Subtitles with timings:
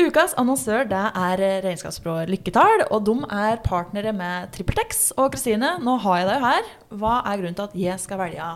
[0.00, 5.10] Ukas annonsør det er regnskapsbyrået Lykketall, og de er partnere med TrippelTex.
[5.20, 6.70] Og Kristine, nå har jeg deg her.
[6.96, 8.46] Hva er grunnen til at jeg skal velge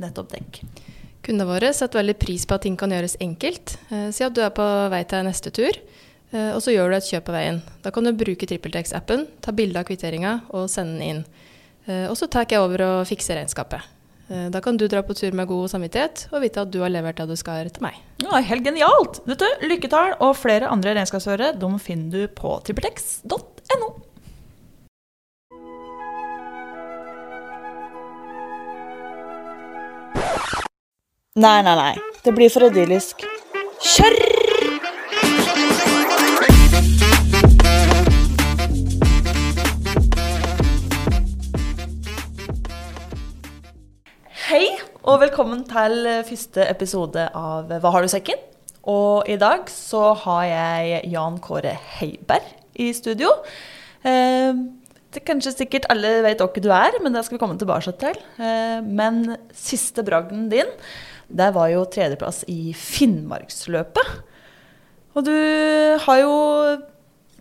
[0.00, 0.62] nettopp dekk?
[1.26, 3.76] Kundene våre setter veldig pris på at ting kan gjøres enkelt.
[3.90, 5.76] Eh, si at du er på vei til neste tur,
[6.32, 7.60] eh, og så gjør du et kjøp på veien.
[7.84, 11.22] Da kan du bruke TrippelTex-appen, ta bilde av kvitteringa og sende den inn.
[11.90, 13.84] Eh, og så tar jeg over og fikser regnskapet.
[14.30, 16.90] Eh, Da kan du dra på tur med god samvittighet og vite at du har
[16.90, 17.94] levert det du skal til meg.
[18.22, 19.20] Ja, helt genialt!
[19.28, 23.92] Vet du, Lykketall og flere andre regnskapsførere de finner du på trippeltex.no.
[31.36, 31.94] Nei, nei, nei.
[32.24, 33.26] Det blir for idyllisk.
[33.94, 34.16] Kjør!
[45.06, 48.40] Og velkommen til første episode av Hva har du i sekken?
[48.90, 52.48] Og i dag så har jeg Jan Kåre Heiberg
[52.82, 53.30] i studio.
[54.02, 54.50] Eh,
[55.14, 58.18] det kanskje sikkert alle vet hvem du er, men det skal vi komme tilbake til.
[58.42, 60.74] Eh, men siste bragden din,
[61.30, 64.10] det var jo tredjeplass i Finnmarksløpet.
[65.14, 65.36] Og du
[66.02, 66.34] har jo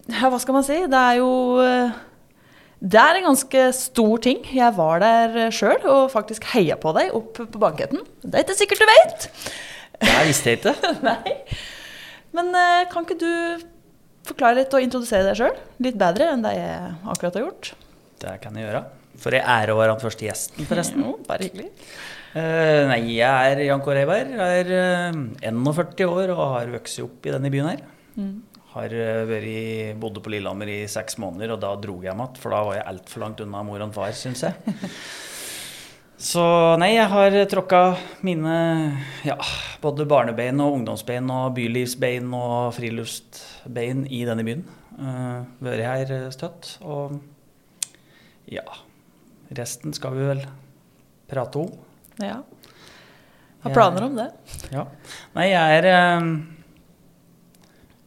[0.05, 0.83] Ja, hva skal man si?
[0.85, 1.31] Det er jo
[1.66, 1.97] eh,
[2.86, 4.44] det er en ganske stor ting.
[4.53, 8.03] Jeg var der sjøl og faktisk heia på deg opp på banketten.
[8.22, 9.30] Det er ikke sikkert du vet.
[10.05, 10.75] Jeg visste jeg ikke.
[11.08, 11.33] Nei.
[12.36, 13.66] Men eh, kan ikke du
[14.28, 17.72] forklare litt og introdusere deg sjøl litt bedre enn det jeg akkurat har gjort?
[18.22, 18.83] Det kan jeg gjøre.
[19.22, 21.03] For jeg ære å være den første gjesten, forresten.
[21.08, 21.72] Jo, bare hyggelig.
[22.36, 24.33] Uh, nei, jeg er Jan Kåre Heiberg.
[24.44, 24.73] Er
[25.16, 27.86] uh, 41 år og har vokst opp i denne byen her.
[28.76, 32.22] Har eh, vært, i- bodde på Lillehammer i seks måneder, og da dro jeg hjem
[32.26, 32.40] igjen.
[32.44, 34.76] For da var jeg altfor langt unna mor og far, syns jeg.
[36.26, 36.42] Så
[36.80, 37.80] nei, jeg har tråkka
[38.23, 38.53] mine
[39.28, 39.36] ja,
[39.84, 44.64] både barnebein og ungdomsbein og bylivsbein og friluftsbein i denne byen.
[44.96, 46.78] Uh, vært her støtt.
[46.88, 47.18] Og
[48.48, 48.64] ja
[49.56, 50.42] Resten skal vi vel
[51.30, 51.74] prate om.
[52.24, 52.40] Ja.
[53.66, 54.30] Har planer om det?
[54.72, 54.85] Ja.
[55.35, 56.30] Nei, jeg er eh,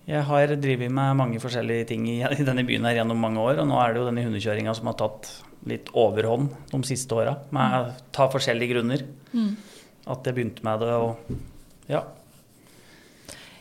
[0.09, 3.59] Jeg har drevet med mange forskjellige ting i, i denne byen her gjennom mange år,
[3.61, 5.29] og nå er det jo denne hundekjøringa som har tatt
[5.69, 9.03] litt overhånd de siste åra, med ta forskjellige grunner.
[10.09, 11.35] At jeg begynte med det og
[11.93, 12.07] ja.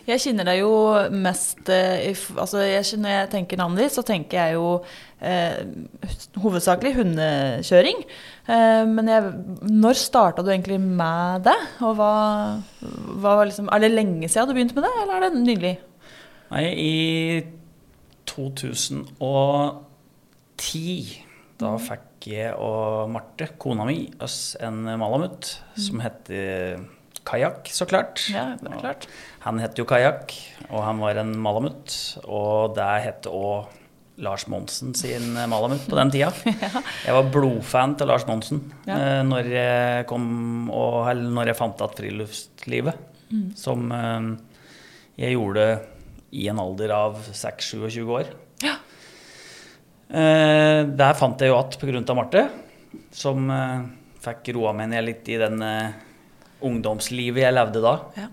[0.08, 0.72] Jeg kjenner deg jo
[1.12, 4.70] mest eh, altså jeg, Når jeg tenker navnet ditt, så tenker jeg jo
[5.20, 5.58] eh,
[6.40, 8.06] hovedsakelig hundekjøring.
[8.48, 9.34] Eh, men jeg,
[9.68, 11.58] når starta du egentlig med det?
[11.84, 12.14] Og hva,
[13.20, 15.76] hva var liksom, er det lenge siden du begynte med det, eller er det nylig?
[16.52, 17.44] Nei, i
[18.28, 21.24] 2010
[21.58, 25.48] da fikk jeg og Marte, kona mi, oss en malamut
[25.80, 26.78] som heter
[27.28, 28.22] Kajakk, så klart.
[28.32, 29.08] Ja, det er klart.
[29.44, 30.32] Han het jo Kajakk,
[30.70, 31.92] og han var en malamut.
[32.24, 33.66] Og det het òg
[34.24, 36.30] Lars Monsen sin malamut på den tida.
[37.06, 38.96] Jeg var blodfan til Lars Monsen Ja.
[38.96, 40.26] eh, når jeg kom
[40.74, 42.96] og, når jeg fant igjen friluftslivet.
[43.60, 44.24] Som eh,
[45.20, 45.66] jeg gjorde
[46.32, 48.32] i en alder av 6-27 år.
[48.64, 48.76] Ja.
[50.08, 52.02] Eh, der fant jeg jo att pga.
[52.16, 52.48] Marte,
[53.12, 53.86] som eh,
[54.24, 55.96] fikk roa meg ned litt i den eh,
[56.66, 57.96] ungdomslivet jeg levde da.
[58.18, 58.28] Ja.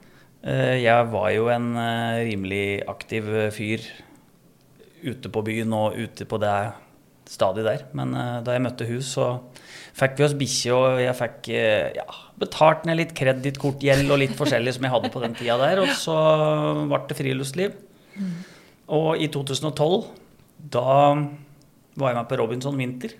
[0.44, 3.84] Eh, jeg var jo en eh, rimelig aktiv fyr
[5.04, 6.56] ute på byen og ute på det
[7.30, 7.86] stadiet der.
[7.96, 9.28] Men eh, da jeg møtte hus, så
[9.94, 12.06] fikk vi oss bikkje, og jeg fikk eh, ja,
[12.40, 15.82] betalt ned litt kredittkortgjeld og litt forskjellig som jeg hadde på den tida der.
[15.84, 16.16] Og så
[16.90, 17.78] ble det friluftsliv.
[18.94, 20.02] Og i 2012,
[20.74, 20.84] da
[21.94, 23.14] var jeg med på Robinson Winter.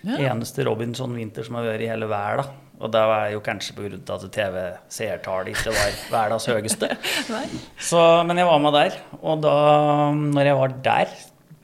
[0.00, 0.16] Ja.
[0.30, 2.58] Eneste Robinson Winter som har vært i hele verden.
[2.80, 3.98] Og det var jo kanskje pga.
[4.14, 6.88] at TV-seertallet ikke var verdens høyeste.
[7.90, 8.96] Så, men jeg var med der.
[9.20, 9.56] Og da
[10.16, 11.12] når jeg var der,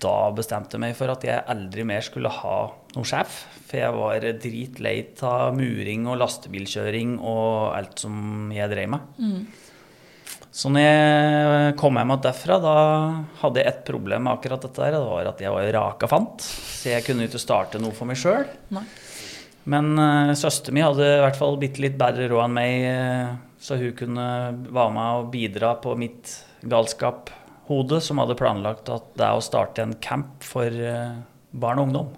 [0.02, 2.56] da bestemte jeg meg for at jeg aldri mer skulle ha
[2.94, 3.44] noen sjef.
[3.66, 9.06] For jeg var dritlei av muring og lastebilkjøring og alt som jeg drev med.
[10.56, 12.76] Så når jeg kom hjem derfra, da
[13.42, 14.96] hadde jeg et problem med akkurat dette der.
[14.96, 16.44] Det var at jeg var raka fant.
[16.44, 18.46] Så jeg kunne ikke starte noe for meg sjøl.
[19.66, 23.32] Men uh, søsteren min hadde i hvert fall bitte litt bedre råd enn meg, eh,
[23.58, 24.26] så hun kunne
[24.70, 26.36] være med og bidra på mitt
[27.66, 31.18] galskap-hode, som hadde planlagt at det å starte en camp for eh,
[31.52, 32.14] barn og ungdom,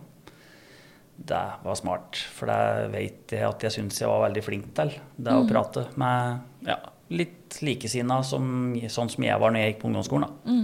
[1.17, 2.17] det var smart.
[2.17, 4.93] For det vet jeg at jeg syns jeg var veldig flink til.
[5.17, 6.79] Det å prate med ja,
[7.11, 10.29] litt likesinna, som, sånn som jeg var når jeg gikk på ungdomsskolen.
[10.29, 10.55] Da.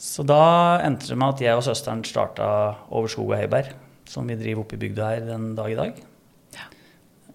[0.00, 2.46] Så da endte det med at jeg og søsteren starta
[2.88, 3.74] Over skog og heiberg,
[4.08, 6.00] som vi driver oppe i bygda her den dag i dag.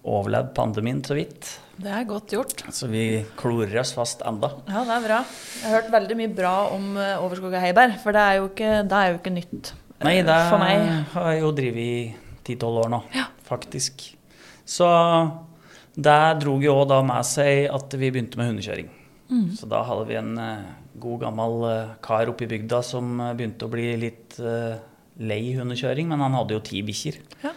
[0.06, 1.60] overlevd pandemien så vidt.
[1.76, 2.62] Det er godt gjort.
[2.72, 3.02] Så vi
[3.36, 4.48] klorer oss fast enda.
[4.68, 5.18] Ja, det er bra.
[5.60, 8.46] Jeg har hørt veldig mye bra om eh, Overskog og Heiberg, for det er jo
[8.48, 10.86] ikke, det er jo ikke nytt eh, Nei, det for meg.
[11.12, 13.26] har jeg jo drevet i ti-tolv år nå, Ja.
[13.48, 14.06] faktisk.
[14.66, 14.88] Så
[15.96, 18.88] det dro jo da med seg at vi begynte med hundekjøring.
[19.28, 19.46] Mm.
[19.58, 20.66] Så da hadde vi en eh,
[21.02, 21.60] god gammel
[22.04, 26.62] kar oppe i bygda som begynte å bli litt lei hundekjøring, men han hadde jo
[26.64, 27.20] ti bikkjer.
[27.44, 27.52] Ja.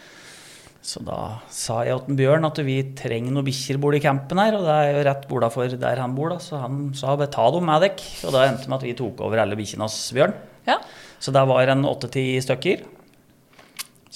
[0.80, 1.18] Så da
[1.52, 4.76] sa jeg til Bjørn at vi trenger noen bikkjer bor i campen her, og det
[4.76, 6.40] er jo rett bordafor der han bor, da.
[6.44, 8.08] Så han sa bare ta dem med dere.
[8.26, 10.38] Og da endte det med at vi tok over alle bikkjene hos Bjørn.
[10.70, 10.80] Ja.
[11.20, 12.86] Så det var en åtte-ti stykker.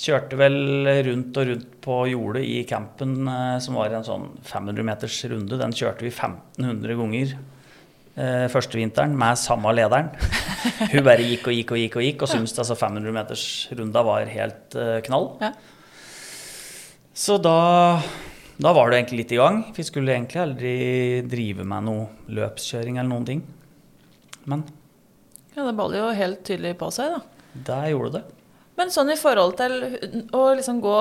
[0.04, 0.56] Kjørte vel
[1.06, 5.60] rundt og rundt på jordet i campen, eh, som var en sånn 500 meters runde.
[5.60, 7.36] Den kjørte vi 1500 ganger
[8.16, 10.10] eh, første vinteren med samme lederen.
[10.94, 13.46] Hun bare gikk og gikk og gikk og gikk, og syntes altså 500 meters
[13.76, 15.30] runda var helt eh, knall.
[15.44, 15.54] Ja.
[17.14, 18.02] Så da,
[18.58, 19.60] da var det egentlig litt i gang.
[19.76, 20.78] Vi skulle egentlig aldri
[21.30, 23.44] drive med noe løpskjøring eller noen ting.
[24.50, 24.66] Men
[25.54, 27.50] ja, det baller jo helt tydelig på seg, da.
[27.68, 28.24] Der gjorde det.
[28.80, 29.76] Men sånn i forhold til
[30.34, 30.98] å liksom gå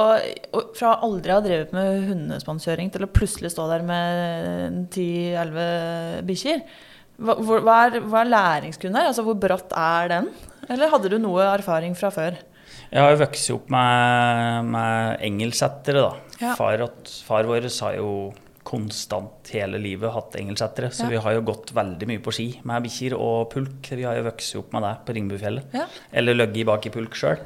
[0.77, 6.61] fra aldri å ha drevet med hundespannkjøring til å plutselig stå der med ti-elleve bikkjer,
[7.23, 9.09] hva, hva, er, hva er læringskurven her?
[9.09, 10.29] Altså, hvor bratt er den?
[10.69, 12.37] Eller hadde du noe erfaring fra før?
[12.93, 16.39] Jeg har jo vokst opp med, med engelsettere, da.
[16.43, 16.55] Ja.
[16.59, 16.83] Far,
[17.25, 18.11] far vår har jo
[18.69, 21.09] konstant hele livet hatt engelsettere, så Ja.
[21.09, 23.89] vi har jo gått veldig mye på ski med bikkjer og pulk.
[23.91, 25.73] Vi har jo vokst opp med det på Ringebufjellet.
[25.75, 25.87] Ja.
[26.13, 27.41] Eller ligget bak i pulk sjøl.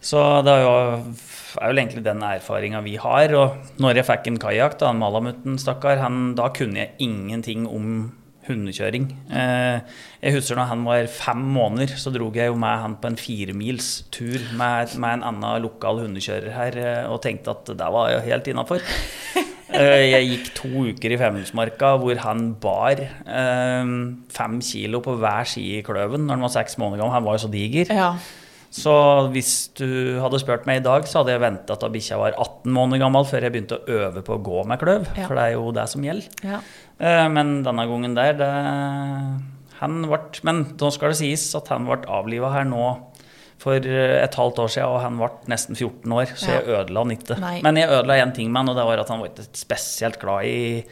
[0.00, 1.14] Så det er jo,
[1.60, 3.34] er jo egentlig den erfaringa vi har.
[3.36, 7.66] Og når jeg fikk en kajakk, da, en Malamutten, stakkar, han, da kunne jeg ingenting
[7.68, 8.12] om
[8.48, 9.06] hundekjøring.
[9.30, 13.10] Eh, jeg husker når han var fem måneder, så drog jeg jo med han på
[13.10, 17.92] en firemils tur med, med en annen lokal hundekjører her, eh, og tenkte at det
[17.96, 18.84] var jo helt innafor.
[19.70, 23.92] Jeg gikk to uker i Femundsmarka hvor han bar eh,
[24.34, 27.14] fem kilo på hver side i kløven når han var seks måneder gammel.
[27.14, 27.92] Han var jo så diger.
[27.94, 28.10] Ja.
[28.70, 28.92] Så
[29.34, 32.70] hvis du hadde spurt meg i dag, så hadde jeg venta til bikkja var 18
[32.74, 35.08] måneder gammel før jeg begynte å øve på å gå med kløv.
[35.18, 35.26] Ja.
[35.26, 36.46] For det er jo det som gjelder.
[36.46, 36.62] ja.
[37.00, 38.48] Eh, Men denne gangen der, det,
[39.80, 43.06] han ble, Men nå skal det sies at han ble avliva her nå
[43.60, 46.60] for eh, et halvt år siden, og han ble nesten 14 år, så Ja.
[46.60, 47.36] jeg ødela han ikke.
[47.40, 47.60] Nei.
[47.62, 50.18] Men jeg ødela én ting med han, og det var at han var ikke spesielt
[50.20, 50.84] glad i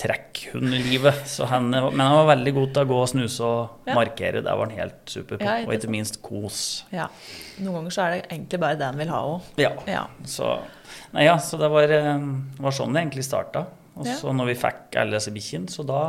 [0.00, 1.26] trekkhundlivet.
[1.28, 3.94] Så han, men han var veldig god til å gå og snuse og Ja.
[3.94, 4.42] markere.
[4.42, 5.44] Det var han helt super på.
[5.44, 6.84] Ja, og ikke minst kos.
[6.92, 7.06] ja.
[7.60, 9.40] Noen ganger så er det egentlig bare det han vil ha òg.
[9.58, 9.70] Ja.
[9.86, 10.06] Ja.
[10.24, 10.58] Så,
[11.12, 12.18] nei, ja, så det var, eh,
[12.58, 13.66] var sånn det egentlig starta.
[14.00, 16.00] Og så når vi fikk alle disse bikkjene, så da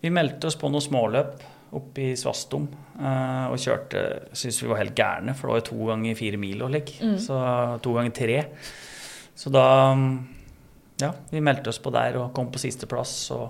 [0.00, 1.42] Vi meldte oss på noen småløp
[1.76, 2.64] oppe i Svastom
[2.98, 4.00] eh, og kjørte
[4.34, 6.96] Syns vi var helt gærne, for det var jo to ganger fire mil og lik.
[6.98, 7.16] Mm.
[7.22, 7.36] Så
[7.84, 8.40] to ganger tre.
[9.38, 9.66] Så da
[11.00, 13.48] Ja, vi meldte oss på der og kom på sisteplass og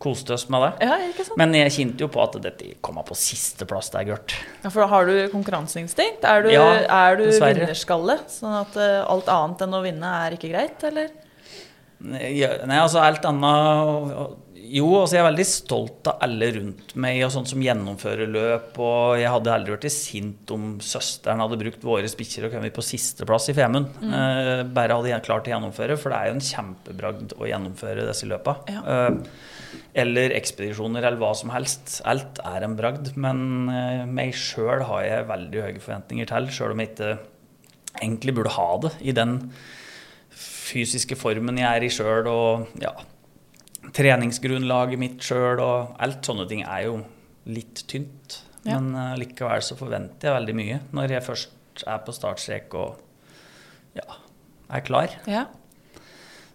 [0.00, 0.88] koste oss med det.
[0.88, 1.36] ja, ikke sant?
[1.40, 4.34] Men jeg kjente jo på at dette kom på sisteplass, det er gørt.
[4.64, 6.24] Ja, for da har du konkurranseinstinkt?
[6.24, 8.16] Er du, Ja, er du vinnerskalle?
[8.32, 11.12] Sånn at eh, alt annet enn å vinne er ikke greit, eller?
[12.00, 14.38] Nei, altså alt annet
[14.70, 18.78] Jo, altså jeg er veldig stolt av alle rundt meg, og sånn som gjennomfører løp.
[18.78, 22.84] Og jeg hadde aldri vært sint om søsteren hadde brukt våre bikkjer og kommet på
[22.86, 23.90] sisteplass i Femund.
[23.98, 28.06] Eh, bare hadde jeg klart å gjennomføre, for det er jo en kjempebragd å gjennomføre
[28.08, 28.60] disse løpa.
[28.70, 28.84] Ja.
[28.94, 29.58] Eh,
[30.04, 31.98] eller ekspedisjoner, eller hva som helst.
[32.08, 33.12] Alt er en bragd.
[33.18, 33.42] Men
[33.74, 37.12] eh, meg sjøl har jeg veldig høye forventninger til, sjøl om jeg ikke
[37.98, 39.36] egentlig burde ha det i den
[40.70, 42.92] fysiske formen jeg er i sjøl, og ja,
[43.96, 46.98] treningsgrunnlaget mitt sjøl og alt sånne ting er jo
[47.50, 48.40] litt tynt.
[48.64, 48.76] Ja.
[48.76, 52.98] Men uh, likevel så forventer jeg veldig mye når jeg først er på startstrek og
[53.96, 54.18] ja,
[54.70, 55.16] er klar.
[55.30, 55.46] Ja.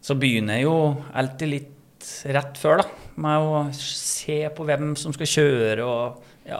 [0.06, 0.78] Så begynner jeg jo
[1.18, 3.04] alltid litt rett før, da.
[3.26, 6.60] Med å se på hvem som skal kjøre og ja,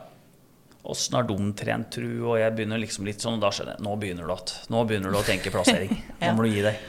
[0.90, 3.86] åssen har de trent, tru, og jeg begynner liksom litt sånn, og da skjønner jeg
[3.86, 5.94] nå begynner du at, nå begynner du å tenke plassering.
[6.22, 6.80] Nå må du gi deg.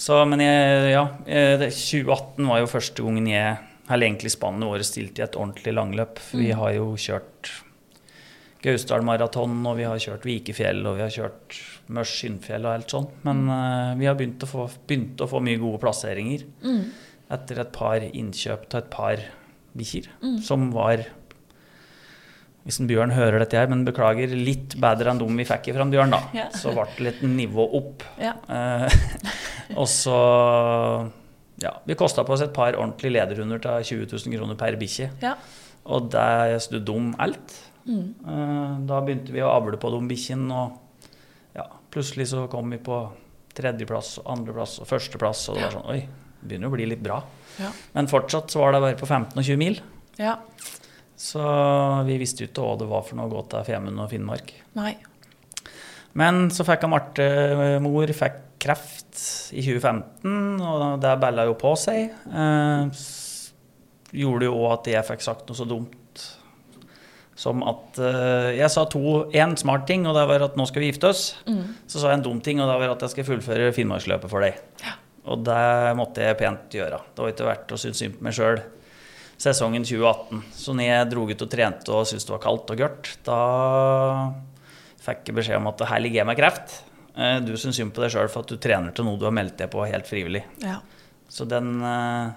[0.00, 3.58] Så, men jeg, ja, eh, 2018 var jo første gangen jeg
[3.90, 6.20] Eller egentlig spannet året stilte i et ordentlig langløp.
[6.38, 7.50] Vi har jo kjørt
[8.62, 11.56] Gausdal maraton, og vi har kjørt Vikefjell, og vi har kjørt
[11.96, 13.06] Mørs Skyndfjell og alt sånn.
[13.26, 16.82] Men uh, vi har begynt å, få, begynt å få mye gode plasseringer Mm.
[17.34, 19.24] etter et par innkjøp til et par
[19.80, 20.06] bikkjer,
[20.44, 21.06] som var
[22.66, 25.86] hvis en Bjørn hører dette her, men beklager, litt bedre enn dem vi fikk ifra
[25.88, 26.18] Bjørn, da.
[26.36, 26.48] Ja.
[26.52, 28.04] Så ble det litt nivå opp.
[28.20, 28.34] Ja.
[29.76, 30.16] Og så
[31.60, 35.10] Ja, vi kosta på oss et par ordentlige lederhunder til 20 000 kroner per bikkje.
[35.20, 35.34] Ja.
[35.92, 37.56] Og det snudde om alt.
[37.84, 38.14] Mm.
[38.24, 40.78] Eh, Da begynte vi å avle på de bikkjene, og
[41.56, 43.02] ja, plutselig så kom vi på
[43.54, 45.48] tredjeplass, og andreplass og førsteplass.
[45.50, 46.00] Og det var sånn Oi,
[46.40, 47.20] det begynner å bli litt bra.
[47.60, 47.68] Ja.
[47.92, 49.80] Men fortsatt så var det bare på 15 og 20 mil.
[50.18, 50.38] ja.
[51.20, 51.36] Så
[52.06, 54.54] vi visste jo ikke hva det var for noe å gå til Femund og Finnmark.
[54.78, 54.94] Nei.
[56.16, 57.26] Men så fikk jeg Marte,
[57.84, 59.22] mor, fikk kreft
[59.56, 62.12] i 2015, og det balla jo på seg.
[62.30, 63.02] Eh,
[64.20, 65.96] gjorde jo òg at jeg fikk sagt noe så dumt
[67.40, 70.84] som at eh, Jeg sa to, én smart ting, og det var at nå skal
[70.84, 71.22] vi gifte oss.
[71.48, 71.62] Mm.
[71.88, 74.44] Så sa jeg en dum ting, og det var at jeg skal fullføre Finnmarksløpet for
[74.44, 74.60] deg.
[75.30, 75.62] Og det
[75.96, 77.00] måtte jeg pent gjøre.
[77.14, 78.60] Det var ikke verdt å synes synd på meg sjøl
[79.40, 80.44] sesongen 2018.
[80.52, 83.40] Så når jeg dro ut og trente og syntes det var kaldt og gørt, da
[85.00, 86.74] fikk jeg beskjed om at her ligger jeg med kreft.
[87.16, 89.32] Eh, Du syns synd på deg sjøl for at du trener til noe du har
[89.34, 90.44] meldt deg på helt frivillig.
[90.62, 90.78] Ja.
[91.28, 92.30] Så den eh,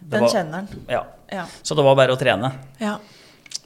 [0.00, 0.68] Den var- kjenner han.
[0.88, 1.04] Ja.
[1.32, 1.44] Ja.
[1.62, 2.52] Så det var bare å trene.
[2.80, 2.98] ja.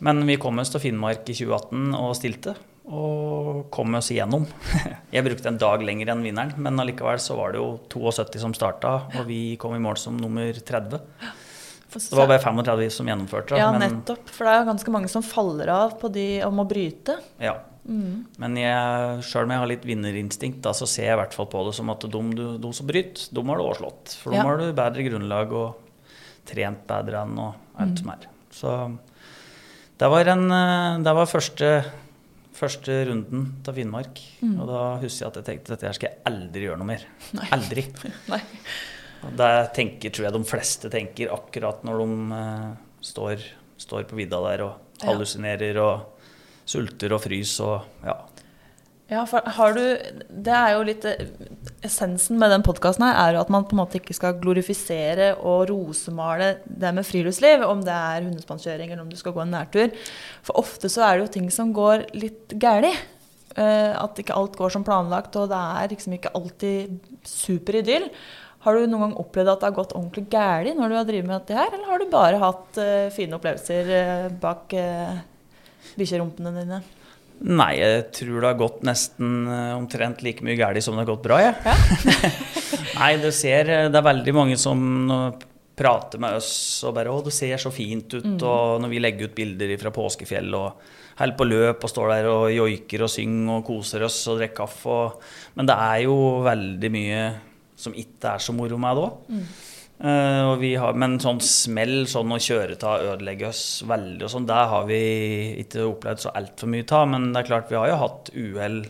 [0.00, 2.54] Men vi kom oss til Finnmark i 2018 og stilte,
[2.88, 4.46] og kom oss igjennom.
[5.12, 8.54] Jeg brukte en dag lenger enn vinneren, men allikevel så var det jo 72 som
[8.56, 11.02] starta, og vi kom i mål som nummer 30.
[11.92, 13.58] Det var bare 35 som gjennomførte.
[13.58, 14.28] Ja, nettopp.
[14.30, 17.18] For det er jo ganske mange som faller av på de om å bryte.
[17.42, 17.58] Ja.
[17.88, 21.48] Men jeg, sjøl om jeg har litt vinnerinstinkt, da, så ser jeg i hvert fall
[21.50, 24.04] på det som at de, du- de som bryter, de har du overslått.
[24.12, 24.18] slått.
[24.20, 24.42] For Ja.
[24.42, 25.74] de har du bedre grunnlag og
[26.46, 28.26] trent bedre enn og alt som er.
[28.52, 28.98] Så
[29.98, 31.84] det var, en, eh, det var første,
[32.54, 34.20] første runden til Finnmark.
[34.44, 37.04] Og da husker jeg at jeg tenkte dette her skal jeg aldri gjøre noe mer.
[37.38, 37.48] Nei.
[37.56, 37.86] Aldri.
[38.28, 38.40] Nei.
[39.24, 43.42] Og det tenker, tror jeg de fleste tenker akkurat når de uh, står,
[43.80, 46.09] står på vidda der og hallusinerer og
[46.70, 48.18] sulter og fryser og ja.
[49.10, 49.82] Ja, for har du
[50.30, 51.06] Det er jo litt
[51.82, 55.32] Essensen med den podkasten her er jo at man på en måte ikke skal glorifisere
[55.38, 59.56] og rosemale det med friluftsliv, om det er hundespannkjøring eller om du skal gå en
[59.56, 59.88] nærtur.
[60.46, 63.00] For ofte så er det jo ting som går litt galt.
[63.56, 68.06] Eh, At ikke alt går som planlagt, og det er liksom ikke alltid superidyll.
[68.62, 71.26] Har du noen gang opplevd at det har gått ordentlig galt når du har drevet
[71.26, 75.18] med dette her, eller har du bare hatt eh, fine opplevelser eh, bak uh,
[75.98, 76.80] bikkjerumpene dine?
[77.40, 81.12] Nei, jeg tror det har gått nesten eh, omtrent like mye galt som det har
[81.14, 81.54] gått bra, jeg.
[83.00, 84.82] Nei, du ser eh, det er veldig mange som
[85.80, 86.52] prater med oss
[86.84, 89.92] og bare 'Å, det ser så fint ut', og når vi legger ut bilder fra
[89.94, 90.82] påskefjell og
[91.20, 94.60] holder på løp og står der og joiker og synger og koser oss og drikker
[94.62, 97.22] kaffe og Men det er jo veldig mye
[97.80, 99.16] som ikke er så moro med det òg.
[100.00, 104.46] Og vi har, men sånn smell, sånn å kjøre av, ødelegge oss veldig og sånn,
[104.48, 105.00] det har vi
[105.60, 107.10] ikke opplevd så altfor mye av.
[107.12, 108.80] Men det er klart, vi har jo hatt uhell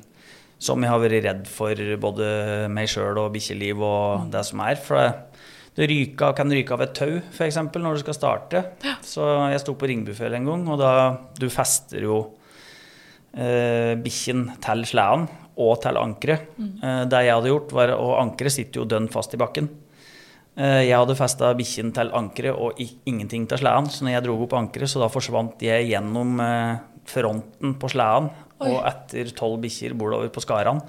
[0.60, 2.30] som jeg har vært redd for, både
[2.72, 4.76] meg sjøl og bikkjeliv og det som er.
[4.78, 5.40] For det,
[5.78, 8.64] det ryka, kan ryke av et tau, f.eks., når du skal starte.
[9.06, 9.24] Så
[9.54, 10.92] jeg sto på Ringbufjell en gang, og da
[11.40, 12.18] Du fester jo
[13.32, 16.50] eh, bikkjen til sleden og til ankeret.
[16.60, 19.70] Eh, det jeg hadde gjort, var Og ankeret sitter jo dønn fast i bakken.
[20.60, 24.34] Eh, jeg hadde festa bikkjen til ankeret og ingenting til sleden, så når jeg dro
[24.44, 28.28] opp ankeret, så da forsvant jeg gjennom eh, fronten på sleden
[28.60, 30.82] og etter tolv bikkjer bordover på Skaran.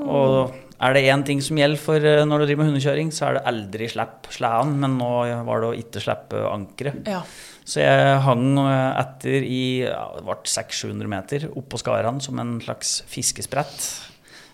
[0.00, 3.28] Og er det én ting som gjelder for eh, når du driver med hundekjøring, så
[3.28, 5.12] er det aldri slipp sleden, men nå
[5.46, 7.06] var det å ikke slippe ankeret.
[7.06, 7.22] Ja.
[7.70, 13.04] Så jeg hang etter i ja, det ble 600-700 meter oppå Skaran som en slags
[13.12, 13.86] fiskesprett.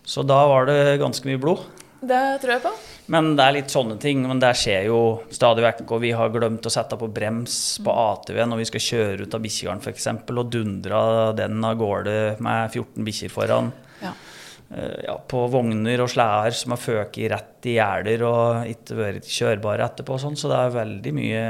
[0.07, 1.65] Så da var det ganske mye blod.
[2.07, 2.73] Det tror jeg på.
[3.15, 4.23] Men det er litt sånne ting.
[4.27, 5.01] Men det skjer jo
[5.35, 5.83] stadig vekk.
[5.97, 9.37] Og vi har glemt å sette på brems på ATV når vi skal kjøre ut
[9.39, 10.09] av bikkjegarden f.eks.
[10.35, 11.03] Og dundra
[11.39, 13.73] den av gårde med 14 bikkjer foran.
[14.03, 14.15] Ja.
[14.75, 19.29] Eh, Ja, på vogner og sleder som har føket rett i gjerder og ikke vært
[19.31, 20.19] kjørbare etterpå.
[20.19, 21.43] Sånn, så det er veldig mye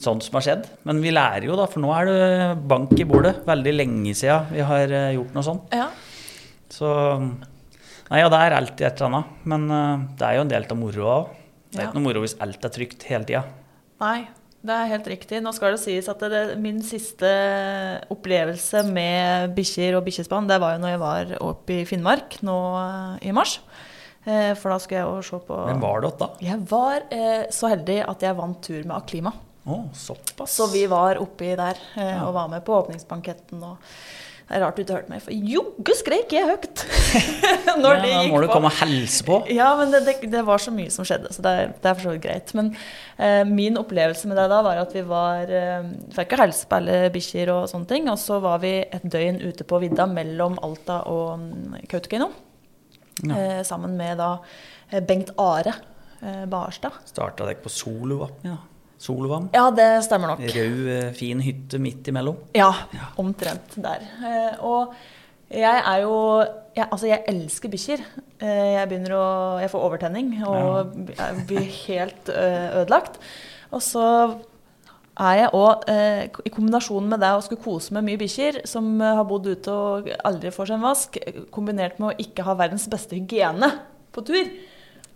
[0.00, 0.68] sånt som har skjedd.
[0.88, 3.34] Men vi lærer jo, da, for nå er det bank i bordet.
[3.48, 5.74] Veldig lenge siden vi har eh, gjort noe sånt.
[5.74, 5.90] Ja.
[6.70, 6.88] Så
[8.10, 9.38] Nei, ja, det er alltid et eller annet.
[9.52, 11.28] Men eh, det er jo en del av moroa òg.
[11.70, 11.88] Det er Ja.
[11.90, 13.44] ikke noe moro hvis alt er trygt hele tida.
[14.02, 14.26] Nei,
[14.66, 15.38] det er helt riktig.
[15.44, 17.30] Nå skal det sies at det, min siste
[18.10, 22.56] opplevelse med bikkjer og bikkjespann, det var jo når jeg var oppe i Finnmark nå
[22.80, 23.58] eh, i mars.
[24.26, 26.28] Eh, For da skulle jeg jo se på Hvem var det da?
[26.44, 29.32] Jeg var eh, så heldig at jeg vant tur med Aklima.
[29.70, 30.56] Oh, såpass.
[30.58, 32.24] Så vi var oppi der eh, Ja.
[32.26, 33.62] og var med på åpningsbanketten.
[33.62, 33.78] og
[34.50, 36.80] det er rart du ikke hørte meg, for joggu skreik jeg høyt!
[37.82, 39.36] Når ja, det gikk må du komme og helse på.
[39.54, 42.08] Ja, men det, det, det var så mye som skjedde, så det det er for
[42.08, 42.50] så vidt greit.
[42.58, 42.72] Men
[43.14, 46.80] eh, min opplevelse med det da var at vi var eh, Fikk ikke helse på
[46.80, 48.10] alle bikkjer og sånne ting.
[48.10, 52.32] Og så var vi et døgn ute på vidda mellom Alta og mm, Kautokeino.
[53.22, 53.38] Ja.
[53.38, 54.32] Eh, sammen med da
[54.90, 55.76] eh, Bengt Are
[56.22, 56.98] eh, Barstad.
[57.06, 58.50] Starta dere på Solovatn?
[58.50, 58.58] Ja.
[59.00, 59.48] Solovann?
[59.56, 60.42] Ja, det stemmer nok.
[60.44, 62.36] Rød, eh, fin hytte midt imellom.
[62.54, 62.68] Ja,
[63.20, 64.04] omtrent der.
[64.20, 64.94] Eh, og
[65.50, 66.44] Jeg er jo
[66.76, 68.04] jeg, Altså, jeg elsker bikkjer.
[68.40, 70.92] Eh, jeg begynner å Jeg får overtenning og
[71.48, 73.18] blir helt ødelagt.
[73.72, 74.04] Og så
[75.18, 75.82] er jeg òg,
[76.46, 80.08] i kombinasjon med det å skulle kose med mye bikkjer, som har bodd ute og
[80.24, 81.18] aldri får seg en vask,
[81.50, 83.68] kombinert med å ikke ha verdens beste hygiene
[84.14, 84.48] på tur,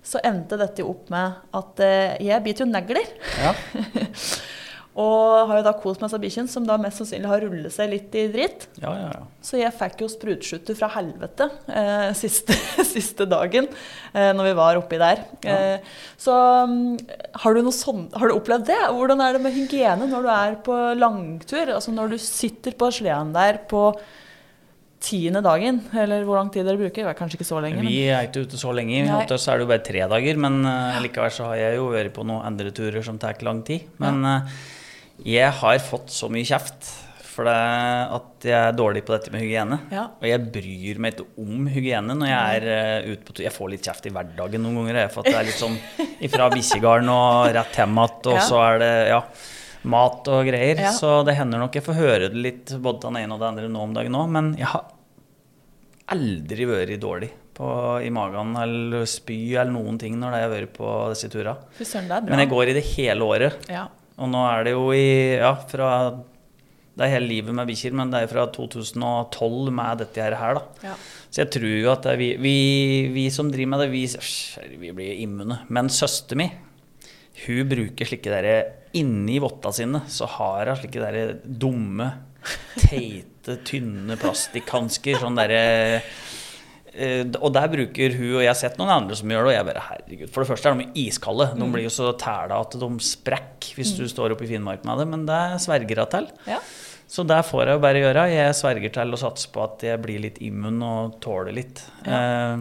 [0.04, 3.08] så endte dette jo opp med at eh, jeg biter jo negler.
[3.40, 3.54] Ja.
[4.94, 7.90] Og har jo da kost meg som bikkjen, som da mest sannsynlig har rullet seg
[7.90, 8.68] litt i dritt.
[8.78, 9.22] Ja, ja, ja.
[9.42, 12.54] Så jeg fikk jo sprutskjuter fra helvete eh, siste,
[12.86, 15.24] siste dagen eh, når vi var oppi der.
[15.42, 16.36] Eh, så
[16.70, 16.84] mm,
[17.42, 18.80] har du, sånn, har du opplevd det?
[18.94, 21.74] Hvordan er det med hygiene når du er på langtur?
[21.74, 23.88] Altså når du sitter på sleden der på
[25.04, 27.06] tiende dagen, eller hvor lang tid dere bruker?
[27.10, 27.76] Er kanskje ikke så lenge.
[27.82, 29.04] men- Vi er ikke ute så lenge.
[29.10, 30.36] Hos oss er det jo bare tre dager.
[30.40, 33.62] Men uh, likevel så har jeg jo vært på noen andre turer som tar lang
[33.62, 33.84] tid.
[34.00, 34.40] Men uh,
[35.24, 36.92] jeg har fått så mye kjeft
[37.34, 37.54] for det
[38.14, 39.80] at jeg er dårlig på dette med hygiene.
[39.90, 40.04] Ja.
[40.22, 42.68] Og jeg bryr meg ikke om hygiene når jeg er
[43.02, 43.42] uh, ute på tur.
[43.44, 45.00] Jeg får litt kjeft i hverdagen noen ganger.
[45.02, 45.76] jeg, For at det er litt sånn
[46.22, 48.46] ifra bikkjegarden og rett hjem igjen, og Ja.
[48.46, 49.20] så er det ja,
[49.84, 50.78] mat og greier.
[50.86, 50.92] Ja.
[50.96, 53.68] Så det hender nok jeg får høre det litt både den ene og den andre
[53.68, 54.30] nå om dagen òg.
[54.38, 54.86] Men jeg har
[56.12, 57.66] aldri vært dårlig på,
[58.02, 61.56] i magen eller spy eller noen ting når jeg har vært på disse turene.
[62.28, 63.68] Men jeg går i det hele året.
[63.72, 63.86] Ja.
[64.20, 65.88] Og nå er det jo i Ja, fra
[66.94, 70.60] Det er hele livet med bikkjer, men det er fra 2012 med dette her, her
[70.60, 70.60] da.
[70.84, 70.92] Ja.
[71.26, 72.58] Så jeg tror jo at vi, vi,
[73.10, 74.04] vi som driver med det, vi,
[74.78, 75.58] vi blir immune.
[75.74, 76.46] Men søster mi,
[77.46, 78.56] hun bruker slike derre
[78.94, 82.06] Inni votta sine så har hun slike derre dumme,
[82.78, 85.18] teite, tynne plastikkhansker.
[85.22, 85.60] Sånn derre
[86.94, 89.56] eh, og der bruker hun, og jeg har sett noen andre som gjør det, og
[89.56, 90.30] jeg bare herregud.
[90.30, 91.48] For det første er de iskalde.
[91.58, 95.02] De blir jo så tæla at de sprekker hvis du står oppe i Finnmark med
[95.02, 96.28] det, men det sverger hun til.
[96.52, 96.60] Ja.
[97.14, 98.22] Så der får jeg jo bare gjøre.
[98.32, 101.82] Jeg sverger til å satse på at jeg blir litt immun og tåler litt.
[102.06, 102.56] Ja.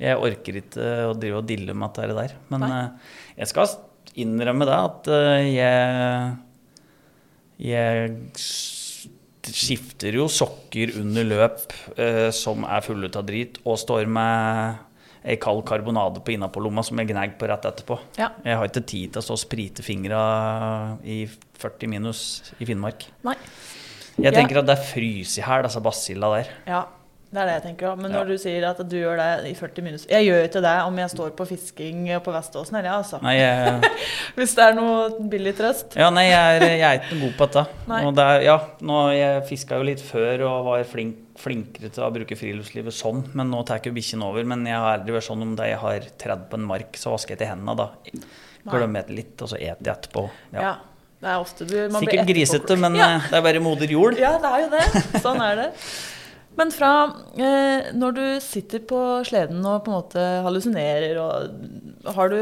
[0.00, 2.36] Jeg orker ikke å drive og dille med dette der.
[2.52, 2.70] Men Nei.
[2.84, 3.74] eh, jeg skal
[4.20, 6.30] innrømme det at eh, jeg
[7.60, 8.14] Jeg
[9.48, 14.76] skifter jo sokker under løp eh, som er fulle av drit, og står med
[15.24, 17.98] ei kald karbonade på innapålomma som jeg gnagg på rett etterpå.
[18.16, 18.30] Ja.
[18.44, 20.20] Jeg har ikke tid til å stå og sprite fingra
[21.04, 21.26] i
[21.60, 22.22] 40 minus
[22.58, 23.04] i Finnmark.
[23.24, 23.34] Nei.
[24.20, 24.38] Jeg Ja.
[24.40, 26.48] tenker at det er frys i hæl, disse basilla der.
[26.66, 26.84] Ja,
[27.30, 27.98] det er det jeg tenker òg.
[28.02, 28.18] Men Ja.
[28.18, 30.72] når du sier at du gjør det i 40 minutter Jeg gjør jo ikke det
[30.82, 33.20] om jeg står på fisking på Veståsen heller, altså.
[33.22, 33.90] Nei, jeg,
[34.40, 35.94] Hvis det er noe billig trøst.
[35.96, 37.64] ja, nei, jeg, er, jeg er ikke god på dette.
[38.08, 42.02] Og det er, ja, nå, jeg fiska jo litt før og var flink, flinkere til
[42.04, 44.44] å bruke friluftslivet sånn, men nå tar ikke bikkjen over.
[44.44, 47.14] Men jeg har aldri vært sånn om det jeg har tredd på en mark, så
[47.14, 47.88] vasker jeg til hendene da.
[48.68, 50.26] Glemmer jeg litt, og så eter jeg etterpå.
[50.52, 50.60] Ja.
[50.66, 50.76] Ja.
[51.20, 53.06] Det er ofte du Sikkert grisete, men ja.
[53.18, 54.16] eh, det er bare moder jord.
[54.18, 55.20] ja, det er jo det.
[55.22, 55.68] Sånn er det.
[56.58, 56.90] Men fra
[57.38, 62.40] eh, når du sitter på sleden og på en måte hallusinerer og har du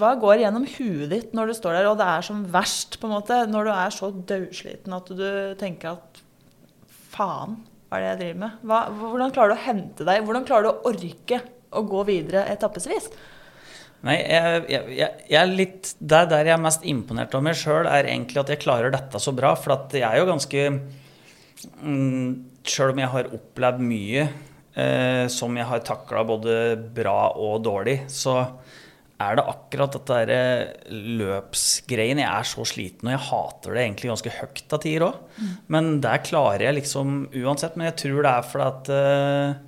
[0.00, 3.08] Hva går gjennom huet ditt når du står der og det er som verst, på
[3.08, 3.42] en måte?
[3.50, 5.26] Når du er så dødsliten at du
[5.60, 6.22] tenker at
[7.12, 7.58] faen,
[7.90, 8.62] hva er det jeg driver med?
[8.70, 10.24] Hva, hvordan klarer du å hente deg?
[10.24, 13.10] Hvordan klarer du å orke å gå videre etappevis?
[14.06, 17.84] Nei, jeg, jeg, jeg, jeg litt Det der jeg er mest imponert av meg sjøl,
[17.84, 19.52] er egentlig at jeg klarer dette så bra.
[19.60, 20.62] For jeg er jo ganske
[21.84, 22.30] mm,
[22.66, 26.54] Sjøl om jeg har opplevd mye eh, som jeg har takla både
[26.94, 28.36] bra og dårlig, så
[29.20, 32.22] er det akkurat dette der løpsgreien.
[32.22, 35.18] Jeg er så sliten, og jeg hater det egentlig ganske høyt av tider òg.
[35.72, 37.76] Men der klarer jeg liksom uansett.
[37.76, 39.58] Men jeg tror det er fordi at eh,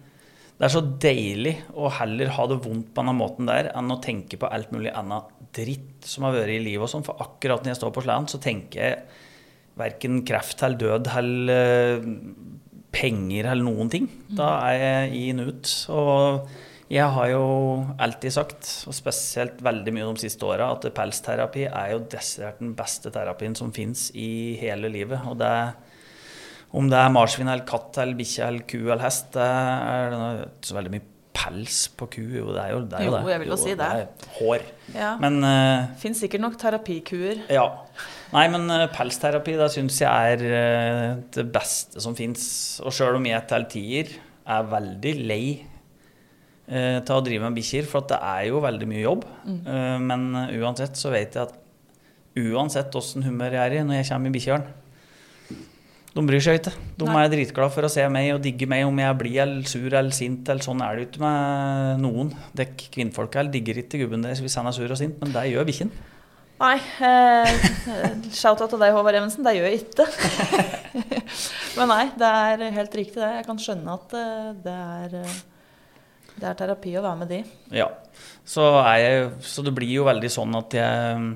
[0.56, 4.00] det er så deilig å heller ha det vondt på denne måten der enn å
[4.04, 7.04] tenke på alt mulig annet dritt som har vært i livet og sånn.
[7.04, 9.02] For akkurat når jeg står på sleden, så tenker jeg
[9.80, 12.08] verken kreft eller død eller eh,
[12.92, 14.08] penger eller noen ting.
[14.36, 15.70] Da er jeg i nuet.
[15.92, 16.48] Og
[16.92, 17.44] jeg har jo
[18.04, 22.74] alltid sagt, og spesielt veldig mye de siste åra, at pelsterapi er jo desidert den
[22.76, 25.24] beste terapien som fins i hele livet.
[25.30, 25.54] Og det
[26.72, 30.20] om det er marsvin eller katt eller bikkje eller ku eller hest, det er det
[30.46, 32.22] ikke så veldig mye pels på ku.
[32.32, 33.00] Jo, det er jo det.
[33.00, 33.32] Er jo, Jo, det.
[33.32, 33.88] jeg vil jo si det.
[33.88, 34.64] er hår.
[34.94, 35.10] Ja.
[35.20, 37.42] Men uh, Fins sikkert nok terapikuer.
[37.52, 37.66] ja.
[38.32, 42.44] Nei, men eh, pelsterapi det syns jeg er eh, det beste som fins.
[42.84, 44.14] Og sjøl om jeg til tider
[44.52, 45.44] er veldig lei
[46.66, 49.26] eh, til å drive med bikkjer, for at det er jo veldig mye jobb.
[49.48, 50.30] Eh, men
[50.62, 51.58] uansett så vet jeg at
[52.40, 54.78] uansett åssen humør jeg er i når jeg kommer i bikkjehjørnet
[56.12, 56.72] de bryr seg ikke.
[57.00, 57.20] De Nei.
[57.24, 60.12] er dritglade for å se meg og digge meg om jeg blid eller sur eller
[60.12, 60.48] sint.
[60.52, 62.32] eller Sånn er det ikke med noen.
[62.58, 65.46] Dekk kvinnfolka eller digger ikke gubben deres hvis han er sur og sint, men det
[65.48, 65.92] gjør bikkjen.
[66.62, 66.76] Nei.
[67.02, 67.62] Eh,
[68.30, 69.42] Shout-out til deg, Håvard Evensen.
[69.46, 70.06] Det gjør jeg ikke.
[71.78, 73.30] Men nei, det er helt riktig det.
[73.40, 75.40] Jeg kan skjønne at eh, det er, eh,
[76.36, 77.40] det er terapi å være med de.
[77.74, 77.88] Ja.
[78.46, 81.32] Så, jeg, så det blir jo veldig sånn at jeg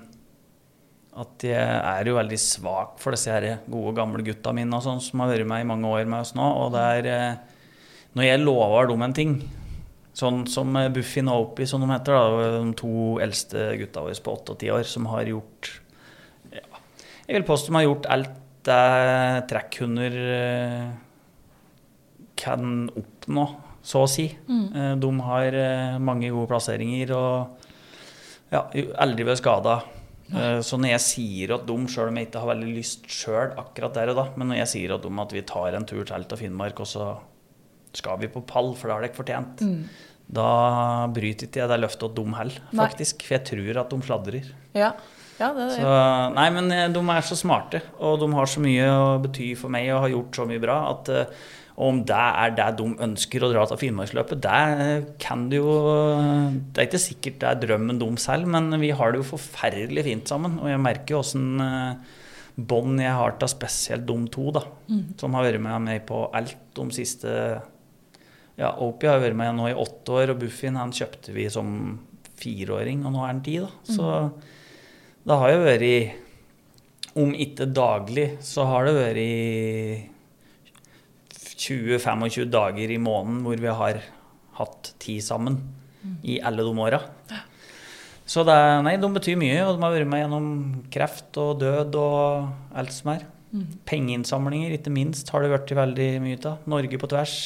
[1.16, 4.98] at jeg er jo veldig svak for disse her gode, gamle gutta mine og sånn,
[5.00, 6.44] som har vært med i mange år med oss nå.
[6.44, 7.54] Og det er eh,
[8.16, 9.32] Når jeg lover dem en ting,
[10.16, 14.36] sånn som Buffin og Opie, som de heter, da, de to eldste gutta våre på
[14.38, 15.70] åtte og ti år, som har gjort
[16.54, 16.64] ja,
[17.26, 20.86] Jeg vil påstå de har gjort alt det trekkhunder eh,
[22.36, 23.44] kan oppnå,
[23.86, 24.24] så å si.
[24.48, 24.98] Mm.
[24.98, 25.56] De har
[26.02, 27.66] mange gode plasseringer og
[28.50, 28.64] ja,
[28.98, 29.76] aldri vært skada.
[30.34, 33.54] Eh, så når jeg sier at de, sjøl om jeg ikke har veldig lyst sjøl
[33.62, 36.02] akkurat der og da, men når jeg sier at, de, at vi tar en tur
[36.08, 37.08] til til Finnmark, og så
[37.96, 40.06] skal vi på pall, for det har dere fortjent, mm.
[40.38, 40.48] da
[41.16, 43.26] bryter ikke jeg det løftet til dem heller, faktisk.
[43.26, 44.50] For jeg tror at de sladrer.
[44.76, 44.96] Ja.
[45.36, 45.88] Ja, det så,
[46.32, 49.68] nei, men eh, de er så smarte, og de har så mye å bety for
[49.68, 51.10] meg og har gjort så mye bra at
[51.76, 55.74] og om det er det de ønsker å dra til Finnmarksløpet, det kan du jo
[56.72, 60.06] Det er ikke sikkert det er drømmen deres selv, men vi har det jo forferdelig
[60.06, 60.56] fint sammen.
[60.62, 62.14] Og jeg merker jo åssen eh,
[62.56, 64.64] bånd jeg har til spesielt de to, da.
[64.88, 65.02] Mm.
[65.20, 67.34] Som har vært med meg på alt de siste
[68.56, 71.68] Ja, Opie har vært med nå i åtte år, og Buffin han kjøpte vi som
[72.40, 73.68] fireåring, og nå er han ti, da.
[73.88, 74.30] Så mm.
[75.28, 76.22] det har jo vært
[77.16, 80.12] Om ikke daglig, så har det vært
[81.56, 84.02] 20-25 dager i måneden hvor vi har
[84.58, 85.56] hatt tid sammen
[86.22, 87.00] i alle de åra.
[88.26, 90.46] Så det, nei, de betyr mye, og de har vært med gjennom
[90.92, 93.24] kreft og død og alt som er.
[93.54, 93.66] Mm.
[93.86, 96.66] Pengeinnsamlinger, ikke minst, har det blitt veldig mye av.
[96.68, 97.36] Norge på tvers.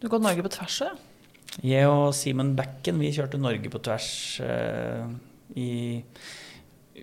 [0.00, 0.90] Du har gått Norge på tvers ja?
[1.66, 4.10] Jeg og Simen Bekken vi kjørte Norge på tvers
[4.40, 5.08] uh,
[5.58, 6.00] i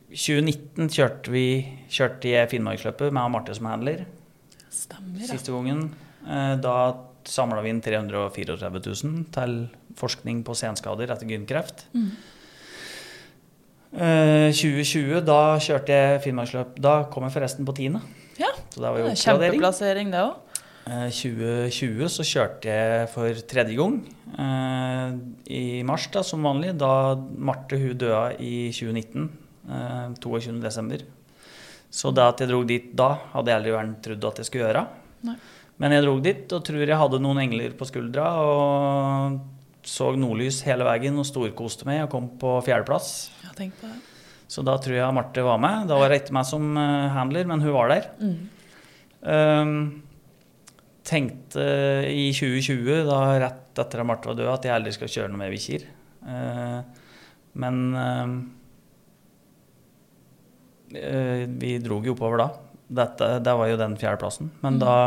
[0.07, 1.47] 2019 kjørte vi
[1.93, 4.05] kjørte jeg Finnmarksløpet med Marte som handler.
[4.71, 5.29] Stemmer, ja.
[5.33, 5.91] Siste gangen.
[6.23, 6.77] Uh, da
[7.27, 9.59] samla vi inn 334 000 til
[9.99, 11.85] forskning på senskader etter gynkreft.
[11.93, 12.09] Mm.
[13.97, 16.75] 2020, eh, da kjørte jeg Finnmarksløp.
[16.83, 18.01] Da kom jeg forresten på tiende.
[18.37, 20.35] Ja, så det var jo Kjempeplassering, det òg.
[20.87, 23.99] 2020 eh, så kjørte jeg for tredje gang
[25.47, 26.73] i mars, da, som vanlig.
[26.79, 29.27] Da Marte hun døde i 2019.
[29.67, 31.03] 22.12.
[31.91, 34.83] Så det at jeg dro dit da, hadde jeg aldri trodd at jeg skulle gjøre.
[35.27, 35.37] Nei.
[35.77, 39.37] Men jeg dro dit og tror jeg hadde noen engler på skuldra og
[39.87, 43.29] så nordlys hele veien og storkoste meg og kom på fjerdeplass.
[43.45, 43.99] Ja, tenk på det.
[44.51, 45.87] Så da tror jeg Marte var med.
[45.89, 48.09] Da var det etter meg som eh, handler, men hun var der.
[48.19, 48.37] Mm.
[49.27, 49.73] Um,
[51.07, 51.63] tenkte
[52.11, 55.41] i 2020, da rett etter at Marte var død, at jeg aldri skal kjøre noe
[55.41, 55.83] med bikkjer.
[56.27, 56.79] Uh,
[57.61, 58.37] men uh,
[60.95, 62.49] Eh, vi dro jo oppover da.
[62.87, 64.51] Dette, det var jo den fjerdeplassen.
[64.63, 64.83] Men mm.
[64.83, 64.97] da,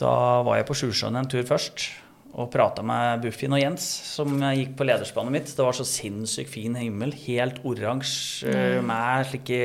[0.00, 1.90] da, var jeg på Sjusjøen en tur først
[2.34, 5.52] og prata med Buffin og Jens, som gikk på lederspannet mitt.
[5.54, 7.14] Det var så sinnssykt fin himmel.
[7.28, 8.88] Helt oransje mm.
[8.90, 9.60] med slike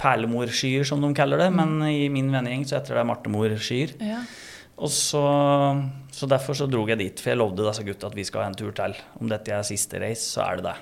[0.00, 1.50] perlemorskyer, som de kaller det.
[1.54, 3.94] Men i min vennegjeng så heter det martemorskyer.
[4.00, 4.22] Ja.
[4.78, 5.22] Og så,
[6.14, 8.52] så, derfor så dro jeg dit, for jeg lovde disse gutta at vi skal ha
[8.52, 8.94] en tur til.
[9.18, 10.76] Om dette er siste race, så er det det.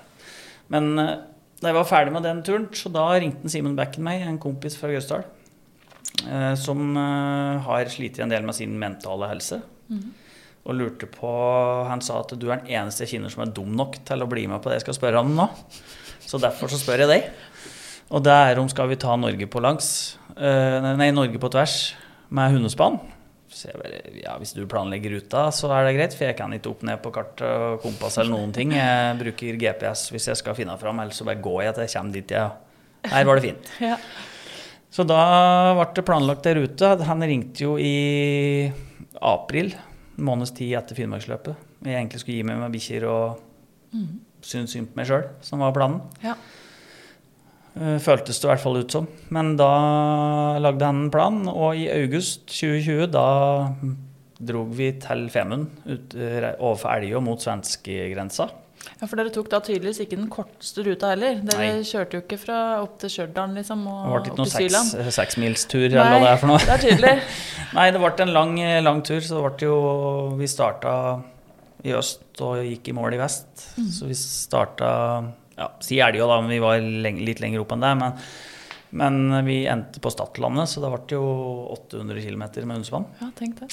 [0.74, 1.14] Men eh,
[1.62, 4.76] da jeg var ferdig med den turen, så da ringte Simen Backen meg, en kompis
[4.76, 5.24] fra Gausdal,
[6.26, 9.62] eh, som eh, har slitt en del med sin mentale helse.
[9.88, 10.06] Mm.
[10.66, 11.30] Og lurte på
[11.87, 14.26] Han sa at du er den eneste jeg kjenner som er dum nok til å
[14.26, 15.46] bli med på det jeg skal spørre han nå.
[16.26, 17.28] Så derfor så spør jeg deg.
[18.11, 21.94] Og det er om skal vi ta Norge på langs, eh, nei, Norge på tvers
[22.35, 22.98] med hundespann.
[23.64, 26.85] Bare, ja, Hvis du planlegger ruta, så er det greit, for jeg kan ikke opp
[26.87, 28.75] ned på kart og kompass eller noen ting.
[28.77, 31.95] Jeg bruker GPS hvis jeg skal finne fram, ellers så bare går jeg til jeg
[31.97, 33.71] kommer dit jeg Her var det fint.
[33.90, 34.01] ja.
[34.97, 35.21] Så da
[35.77, 36.92] ble det planlagt ei rute.
[37.05, 38.71] Han ringte jo i
[39.21, 39.75] april,
[40.16, 41.66] en måneds tid etter Finnmarksløpet.
[41.85, 43.42] Jeg egentlig skulle gi meg med bikkjer og
[43.92, 44.07] mm.
[44.47, 46.01] synes synd på meg sjøl, som var planen.
[46.25, 46.37] Ja.
[47.77, 49.07] Eh, føltes det i hvert fall ut som.
[49.35, 49.71] Men da
[50.65, 53.27] lagde han en plan, og i august 2020 da
[54.37, 58.49] drog vi til Femund eh, overfor Elgå mot svenskegrensa.
[58.97, 61.41] Ja, For dere tok da tydeligvis ikke den korteste ruta heller?
[61.45, 61.85] Dere Nei.
[61.85, 64.93] kjørte jo ikke fra opp til Stjørdal liksom, og opp til Syland?
[64.93, 66.61] Det ble ikke noen seksmilstur seks eller hva det er for noe.
[66.62, 67.15] det er tydelig.
[67.77, 69.19] Nei, det ble en lang, lang tur.
[69.21, 69.81] Så det ble jo
[70.39, 70.93] Vi starta
[71.87, 73.51] i øst og gikk i mål i vest.
[73.77, 73.91] Mm.
[73.99, 74.93] Så vi starta
[75.57, 77.95] ja, si Elgå, da, men vi var litt lenger opp enn det.
[78.01, 78.16] Men,
[78.97, 81.27] men vi endte på Stadlandet, så det ble jo
[81.77, 83.07] 800 km med hundespann.
[83.21, 83.71] Ja, tenk det.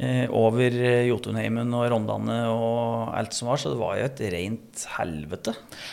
[0.00, 0.72] eh, over
[1.04, 5.52] Jotunheimen og Rondane og alt som var, så det var jo et rent helvete.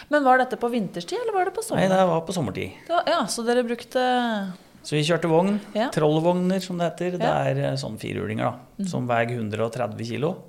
[0.10, 2.78] Men var dette på vinterstid, eller var det på Nei, det var på sommertid.
[2.88, 5.60] Det var- Ja, så dere brukte Så vi kjørte vogn.
[5.76, 5.90] Ja.
[5.92, 7.18] Trollvogner, som det heter.
[7.20, 8.46] Det er eh, sånn firhjulinger,
[8.80, 8.86] da.
[8.88, 10.46] Som veier 130 kilo.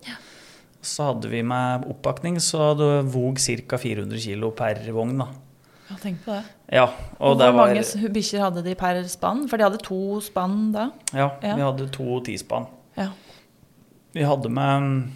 [0.83, 3.79] Så hadde vi med oppakning, så det vog ca.
[3.79, 5.27] 400 kilo per vogn, da.
[5.90, 6.45] Ja, tenk på det.
[6.73, 6.85] Ja,
[7.19, 9.49] Og Hvor det var mange bikkjer hadde de per spann?
[9.51, 10.90] For de hadde to spann da.
[11.12, 11.57] Ja, Ja.
[11.57, 12.66] vi hadde to tispann.
[12.97, 13.09] Ja.
[14.14, 15.11] Vi hadde med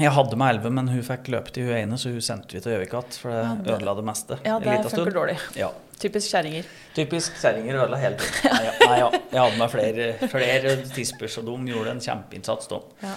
[0.00, 2.60] Jeg hadde med elleve, men hun fikk løpe til hun ene, så hun sendte vi
[2.60, 3.12] til Gjøvik igjen.
[3.20, 3.30] For
[3.62, 4.38] det ødela det meste.
[4.44, 5.36] Ja, det funker dårlig.
[5.54, 5.68] Ja.
[6.00, 6.64] Typisk kjerringer.
[6.96, 8.50] Typisk kjerringer ødela hele tiden.
[8.50, 9.10] Nei, ja, nei, ja.
[9.30, 12.80] Jeg hadde med flere, flere tisper, så de gjorde en kjempeinnsats da.
[13.04, 13.14] Ja.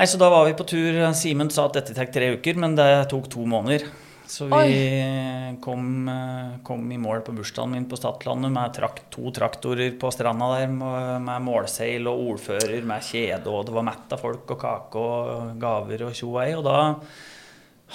[0.00, 0.96] Nei, så da var vi på tur.
[1.12, 3.82] Simen sa at dette tok tre uker, men det tok to måneder.
[4.30, 9.28] Så vi kom, eh, kom i mål på bursdagen min på Stadlandet med trakt, to
[9.30, 14.22] traktorer på stranda der med, målseil og ordfører med kjede, og det var mett av
[14.22, 16.78] folk og kake og gaver og tjo og da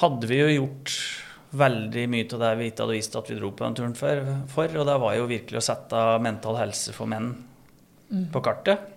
[0.02, 0.98] hadde vi jo gjort
[1.56, 4.44] veldig mye av det vi ikke hadde visst at vi dro på den turen for,
[4.52, 7.32] for og det var jo virkelig å sette mental helse for menn
[8.30, 8.95] på kartet.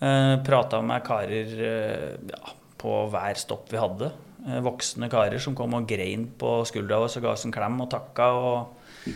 [0.00, 4.10] Eh, Prata med karer eh, ja, på hver stopp vi hadde.
[4.46, 7.80] Eh, voksne karer som kom og grein på skuldra vår og ga oss en klem
[7.80, 8.32] og takka.
[8.36, 9.14] Og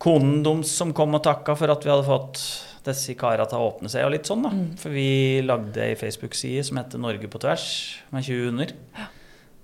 [0.00, 2.40] konen deres som kom og takka for at vi hadde fått
[2.84, 4.50] disse karene til å åpne seg og litt sånn, da.
[4.80, 7.68] For vi lagde ei Facebook-side som heter Norge på tvers,
[8.12, 8.74] med 20 hunder.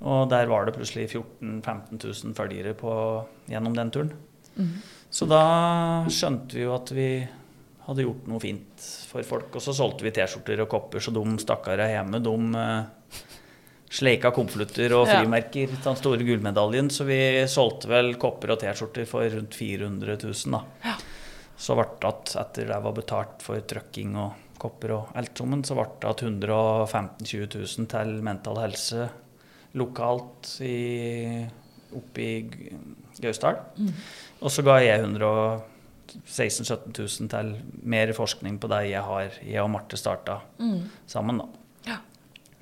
[0.00, 2.94] Og der var det plutselig 14 000-15 000 følgere på,
[3.52, 4.14] gjennom den turen.
[5.12, 5.42] Så da
[6.08, 7.10] skjønte vi jo at vi
[7.90, 9.52] hadde gjort noe fint for folk.
[9.58, 13.22] Og så solgte vi T-skjorter og kopper, så de stakkara hjemme, de uh,
[13.90, 16.90] sleika konvolutter og frimerker til den store gullmedaljen.
[16.94, 20.94] Så vi solgte vel kopper og T-skjorter for rundt 400 000, da.
[21.60, 25.64] Så ble det at etter det var betalt for trøkking og kopper og alt sammen,
[25.64, 29.08] så ble det at 115 000-20 000 til mental helse
[29.80, 31.44] lokalt i,
[31.96, 32.32] oppe i
[33.20, 33.60] Gausdal.
[33.78, 33.92] Mm.
[34.40, 35.04] Og så ga jeg
[36.14, 40.40] 116 000-17 000 til mer forskning på det jeg har, jeg og Marte starta
[41.06, 41.46] sammen, da.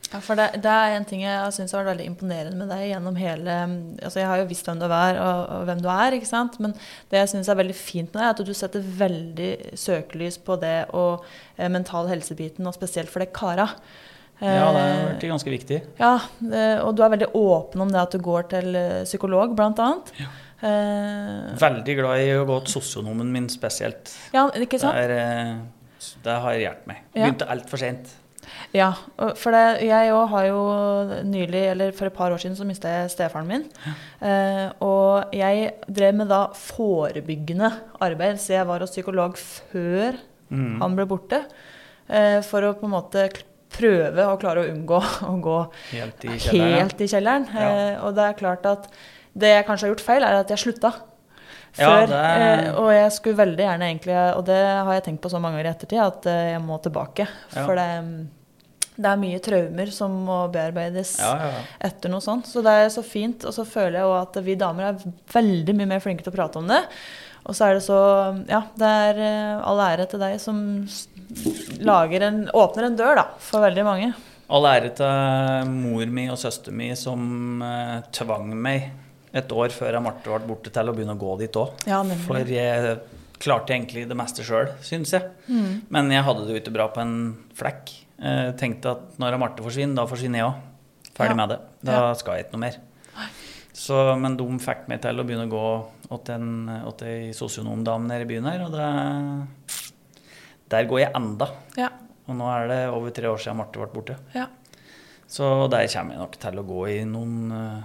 [0.08, 2.86] Ja, for det, det er en ting jeg syns har vært veldig imponerende med deg
[2.88, 3.56] gjennom hele
[4.00, 6.56] Altså, jeg har jo visst hvem du er, og, og hvem du er, ikke sant.
[6.64, 6.72] Men
[7.12, 10.56] det jeg syns er veldig fint med deg, er at du setter veldig søkelys på
[10.62, 11.26] det og
[11.58, 13.68] eh, mental helsebiten, og spesielt for det kara.
[14.40, 15.82] Ja, det har Eh, vært ganske viktig.
[16.00, 19.52] Ja, det- og du er veldig åpen om det at du går til eh, psykolog,
[19.60, 20.12] blant annet.
[20.24, 20.26] Eh,
[20.60, 24.12] Veldig glad i å gå til sosionomen min spesielt.
[24.34, 24.96] ja, ikke sant?
[24.98, 27.02] er, eh, det har hjulpet meg.
[27.14, 27.26] Ja.
[27.26, 28.14] Begynte altfor seint.
[28.72, 28.92] Ja,
[29.36, 30.60] for det, jeg òg har jo
[31.28, 33.64] nylig, eller for et par år siden, så mista jeg stefaren min.
[34.24, 37.68] Eh, og jeg drev med da forebyggende
[38.00, 40.16] arbeid, så jeg var hos psykolog før
[40.50, 40.78] Mm.
[40.80, 41.42] han ble borte.
[42.08, 43.26] Eh, for å på en måte
[43.68, 44.96] prøve å klare å unngå
[45.28, 45.56] å gå
[45.92, 46.78] Helt i kjelleren.
[46.78, 47.44] helt i kjelleren.
[47.52, 47.68] Ja.
[47.68, 48.88] Eh, og det er klart at
[49.38, 50.92] det jeg kanskje har gjort feil, er at jeg slutta.
[51.78, 55.30] Ja, det eh, og jeg skulle veldig gjerne egentlig, og det har jeg tenkt på
[55.30, 57.28] så mange ganger i ettertid, at eh, jeg må tilbake.
[57.54, 57.62] Ja.
[57.62, 58.58] For det, mm,
[58.98, 61.52] det er mye traumer som må bearbeides Ja,
[61.86, 62.48] etter noe sånt.
[62.50, 63.46] Så det er så fint.
[63.46, 66.38] Og så føler jeg òg at vi damer er veldig mye mer flinke til å
[66.38, 66.80] prate om det.
[67.48, 68.00] Og så er det så
[68.50, 70.58] Ja, det er eh, all ære til deg som
[71.84, 74.10] lager en, åpner en dør, da, for veldig mange.
[74.48, 77.60] All ære til mor mi og søster mi som
[78.16, 78.88] tvang meg
[79.34, 81.74] et år før Marte ble borte, til å begynne å gå dit òg.
[81.86, 82.02] Ja.
[82.24, 82.98] For jeg
[83.38, 85.28] klarte egentlig det meste sjøl, syns jeg.
[85.48, 85.82] Mm.
[85.90, 87.14] Men jeg hadde det jo ikke bra på en
[87.54, 87.92] flekk.
[88.18, 90.64] Eh, tenkte at når Marte forsvinner, da forsvinner jeg òg.
[91.18, 91.34] Ferdig Ja.
[91.36, 91.58] med det.
[91.84, 92.12] Da Ja.
[92.14, 92.76] skal jeg ikke noe mer.
[93.78, 98.08] Så, men de fikk meg til å begynne å gå åt en åt ei sosionomdame
[98.08, 99.86] nede i byen her, og det,
[100.72, 101.48] der går jeg enda.
[101.78, 101.90] Ja.
[102.28, 104.16] Og nå er det over tre år siden Marte ble borte.
[104.34, 104.46] ja.
[105.28, 107.82] Så der kommer jeg nok til å gå i noen eh,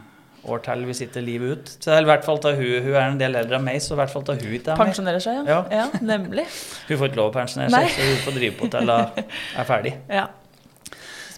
[0.50, 1.72] år til vi sitter livet ut.
[1.84, 4.00] Så i hvert fall tar hun, hun er en del eldre enn meg, så i
[4.02, 4.92] hvert fall tar hun ikke er med.
[4.92, 5.58] Pensjonerer seg, ja.
[5.72, 5.82] Ja.
[5.84, 6.46] ja nemlig.
[6.88, 9.70] Hun får ikke lov å pensjonere seg, så hun får drive på til hun er
[9.70, 9.94] ferdig.
[10.22, 10.30] Ja.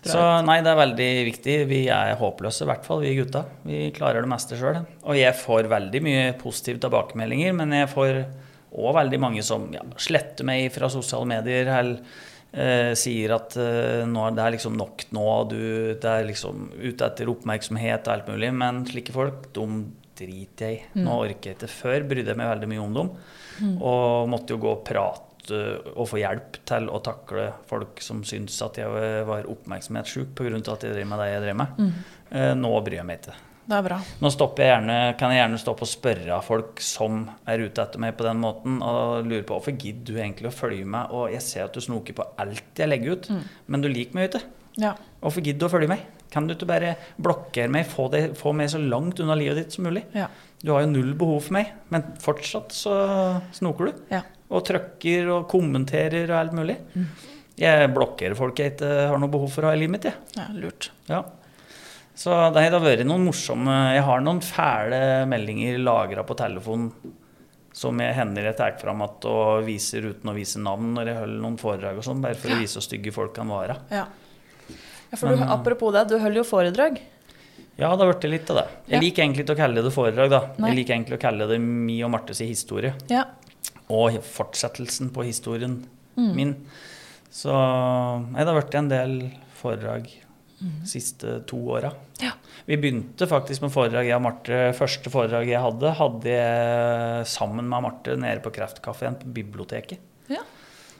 [0.05, 1.53] Så nei, det er veldig viktig.
[1.65, 3.41] Vi er håpløse, i hvert fall vi gutta.
[3.65, 4.83] Vi klarer det meste sjøl.
[5.01, 8.19] Og jeg får veldig mye positive tilbakemeldinger, men jeg får
[8.75, 11.71] òg veldig mange som ja, sletter meg fra sosiale medier.
[11.73, 12.21] eller
[12.55, 15.59] eh, sier at eh, nå, det er liksom nok nå, du
[16.01, 18.51] det er liksom ute etter oppmerksomhet og alt mulig.
[18.55, 19.67] Men slike folk, de
[20.15, 21.03] driter jeg i.
[21.03, 21.71] Nå orker jeg ikke.
[21.75, 23.09] Før brydde jeg meg veldig mye om dem.
[23.79, 25.21] Og måtte jo gå og prate
[25.93, 30.57] og få hjelp til å takle folk som syntes at jeg var oppmerksomhetssjuk pga.
[30.73, 31.83] at jeg drev med det jeg drev med.
[32.31, 33.35] Eh, Nå bryr jeg meg ikke.
[33.65, 33.97] Det er bra.
[34.21, 38.13] Nå jeg gjerne, kan jeg gjerne stoppe og spørre folk som er ute etter meg
[38.17, 41.41] på den måten, og lure på hvorfor gidder du egentlig å følge meg, og jeg
[41.45, 43.31] ser at du snoker på alt jeg legger ut,
[43.65, 44.43] men du liker meg ute.
[44.81, 44.93] Ja.
[45.23, 46.03] Hvorfor gidder du å følge meg?
[46.35, 49.77] Kan du ikke bare blokkere meg, få, det, få meg så langt unna livet ditt
[49.77, 50.03] som mulig?
[50.17, 50.27] Ja.
[50.61, 52.95] Du har jo null behov for meg, men fortsatt så
[53.55, 54.03] snoker du.
[54.11, 54.21] Ja.
[54.51, 56.75] Og trykker og kommenterer og alt mulig.
[57.57, 60.35] Jeg blokkerer folk jeg ikke har noe behov for å ha i livet mitt, jeg.
[60.35, 60.89] ja lurt.
[61.07, 61.23] Ja.
[62.15, 66.91] Så det har vært noen morsomme Jeg har noen fæle meldinger lagra på telefonen
[67.75, 71.17] som jeg hender jeg tar fram igjen og viser uten å vise navn når jeg
[71.19, 73.75] holder noen foredrag og sånn, bare for å vise hvor stygge folk kan være.
[73.91, 74.05] Ja.
[75.11, 77.01] ja for du, Men, eh, apropos det, du holder jo foredrag.
[77.75, 78.67] Ja, det har blitt litt av det.
[78.87, 79.01] Jeg Ja.
[79.03, 80.39] liker egentlig ikke å kalle det foredrag, da.
[80.57, 80.69] Nei.
[80.71, 82.93] Jeg liker egentlig å kalle det Mi og Martes historie.
[83.09, 83.25] Ja.
[83.89, 85.83] Og fortsettelsen på historien
[86.15, 86.33] Mm.
[86.35, 86.55] min.
[87.29, 90.07] Så nei, det har vært en del foredrag
[90.59, 91.89] de siste to åra.
[91.91, 92.23] Mm.
[92.23, 92.31] Ja.
[92.65, 94.59] Vi begynte faktisk med foredrag, jeg og Marte.
[94.77, 99.99] Første foredrag jeg hadde, hadde jeg sammen med Marte nede på Kreftkafeen på biblioteket.
[100.31, 100.41] Ja.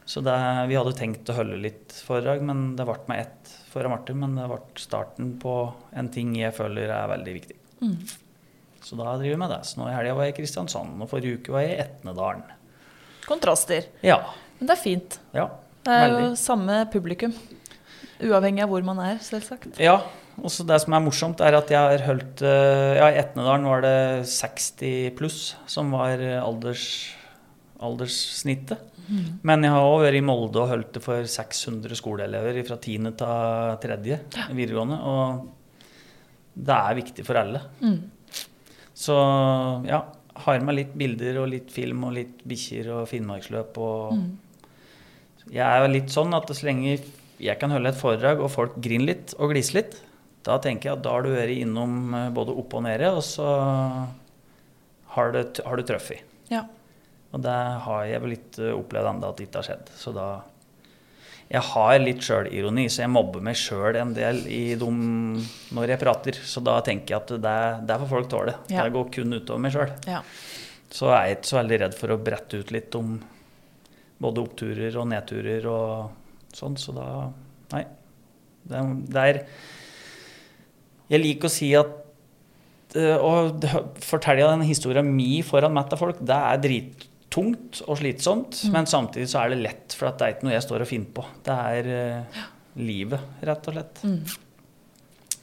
[0.05, 0.35] Så det,
[0.69, 4.13] vi hadde tenkt å holde litt foredrag, men det ble med ett for Marte.
[4.13, 5.55] Men det ble starten på
[5.97, 7.57] en ting jeg føler er veldig viktig.
[7.81, 7.97] Mm.
[8.85, 9.63] Så da driver vi med det.
[9.65, 12.43] Så nå i helga var jeg i Kristiansand, og forrige uke var jeg i Etnedalen.
[13.25, 13.87] Kontraster.
[14.05, 14.19] Ja.
[14.59, 15.19] Men det er fint.
[15.33, 15.47] ja.
[15.85, 16.37] Det er jo Veldig.
[16.41, 17.33] samme publikum.
[18.25, 19.79] Uavhengig av hvor man er, selvsagt.
[19.81, 19.99] Ja,
[20.41, 23.67] og så det som er morsomt, er at jeg har holdt eh, Ja, i Etnedalen
[23.69, 25.39] var det 60 pluss
[25.71, 26.87] som var eh, alders,
[27.83, 28.91] alderssnittet.
[29.45, 33.11] Men jeg har òg vært i Molde og holdt det for 600 skoleelever fra 10.
[33.19, 33.97] til 3.
[34.57, 34.97] videregående.
[34.97, 37.61] Og det er viktig for alle.
[37.83, 37.99] Mm.
[38.97, 39.17] Så
[39.85, 39.99] ja,
[40.47, 44.25] har med litt bilder og litt film og litt bikkjer og finnmarksløp og Mm.
[45.53, 46.95] Jeg er jo litt sånn at så lenge
[47.41, 49.97] jeg kan holde et foredrag og folk griner litt og gliser litt,
[50.45, 53.23] da tenker jeg at da har du vært innom eh, både opp og nede, og
[53.25, 53.45] så
[55.15, 56.25] har, du, har du truffet.
[56.51, 56.65] Ja.
[57.33, 59.95] Og det har jeg vel litt eh, opplevd ennå at det ikke har skjedd.
[59.97, 60.27] Så da
[61.45, 64.87] Jeg har litt sjølironi, så jeg mobber meg sjøl en del i de,
[65.77, 66.39] når jeg prater.
[66.41, 68.55] Så da tenker jeg at det, det får folk tåle.
[68.69, 68.85] Ja.
[68.85, 69.93] Det går kun utover meg sjøl.
[70.09, 70.23] ja.
[70.95, 73.17] Så er jeg ikke så veldig redd for å brette ut litt om
[74.21, 76.24] både oppturer og nedturer og
[76.55, 77.07] sånn, så da
[77.73, 77.81] Nei.
[78.65, 79.39] Det, det er
[81.11, 83.31] Jeg liker å si at eh, Å
[84.05, 89.27] fortelle den historien mi foran mett av folk, det er drittungt og slitsomt, men samtidig
[89.31, 91.25] så er det lett, for det er ikke noe jeg står og finner på.
[91.45, 92.41] Det er eh,
[92.79, 94.03] livet, rett og slett.
[94.05, 95.41] Mm.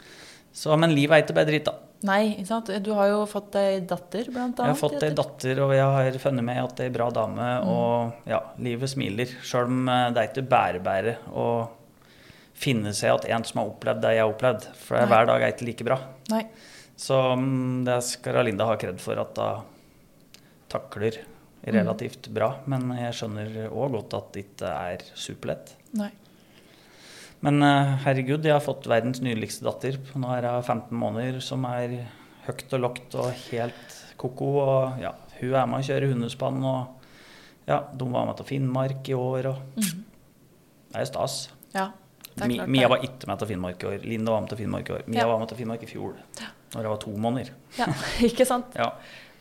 [0.52, 1.81] Så, men livet er ikke bare dritt, da.
[2.06, 2.70] Nei, ikke sant.
[2.82, 4.72] Du har jo fått ei datter, blant annet.
[4.72, 7.08] Jeg har fått ei datter, og jeg har funnet meg at det er ei bra
[7.14, 7.48] dame.
[7.62, 7.70] Mm.
[7.70, 9.34] Og ja, livet smiler.
[9.46, 11.46] Sjøl om eh, det er ikke bære-bære å
[12.62, 14.68] finne seg at en som har opplevd det jeg har opplevd.
[14.82, 15.10] For Nei.
[15.12, 15.98] hver dag er ikke like bra.
[16.32, 16.46] Nei.
[17.02, 19.68] Så mm, det skal Linda ha kred for at hun
[20.72, 21.22] takler
[21.62, 22.54] relativt bra.
[22.70, 25.76] Men jeg skjønner òg godt at det ikke er superlett.
[25.98, 26.10] Nei.
[27.42, 29.98] Men eh, herregud, jeg har fått verdens nydeligste datter.
[30.14, 31.96] Nå er hun 15 måneder, som er
[32.46, 34.50] høyt og lågt og helt ko-ko.
[34.62, 39.10] Og ja, hun er med og kjører hundespann, og ja, de var med til Finnmark
[39.10, 40.06] i år, og mm.
[40.94, 41.36] det er stas.
[41.74, 41.88] Ja,
[42.32, 44.06] det er klart Mia var ikke med til Finnmark i år.
[44.06, 45.04] Linda var med til Finnmark i år.
[45.08, 45.28] Mia Ja.
[45.32, 46.14] var med til Finnmark i fjor,
[46.74, 47.52] når jeg var to måneder.
[47.78, 47.90] Ja,
[48.30, 48.78] ikke sant.
[48.78, 48.92] Ja.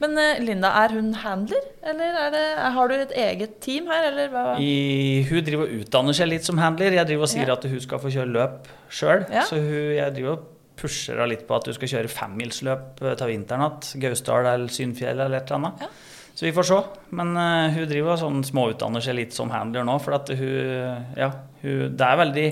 [0.02, 4.08] Men eh, Linda, er hun handler, eller er det, har du et eget team her,
[4.10, 4.46] eller hva?
[4.58, 6.98] I, hun driver og utdanner seg litt som handler.
[6.98, 7.58] Jeg driver og sier Ja.
[7.60, 9.28] at hun skal få kjøre løp sjøl.
[9.30, 9.46] Ja.
[9.46, 10.48] Så hun, jeg driver og
[10.82, 14.02] pusher henne litt på at hun skal kjøre femmilsløp eh, til vinteren igjen.
[14.08, 15.86] Gausdal eller Synfjell eller et eller annet.
[15.86, 15.92] Ja.
[16.34, 16.78] Så vi får se.
[17.20, 19.98] Men uh, hun driver og sånn småutdanner seg litt som handler nå.
[20.02, 21.28] For at hun, ja,
[21.62, 22.46] hun, det er veldig,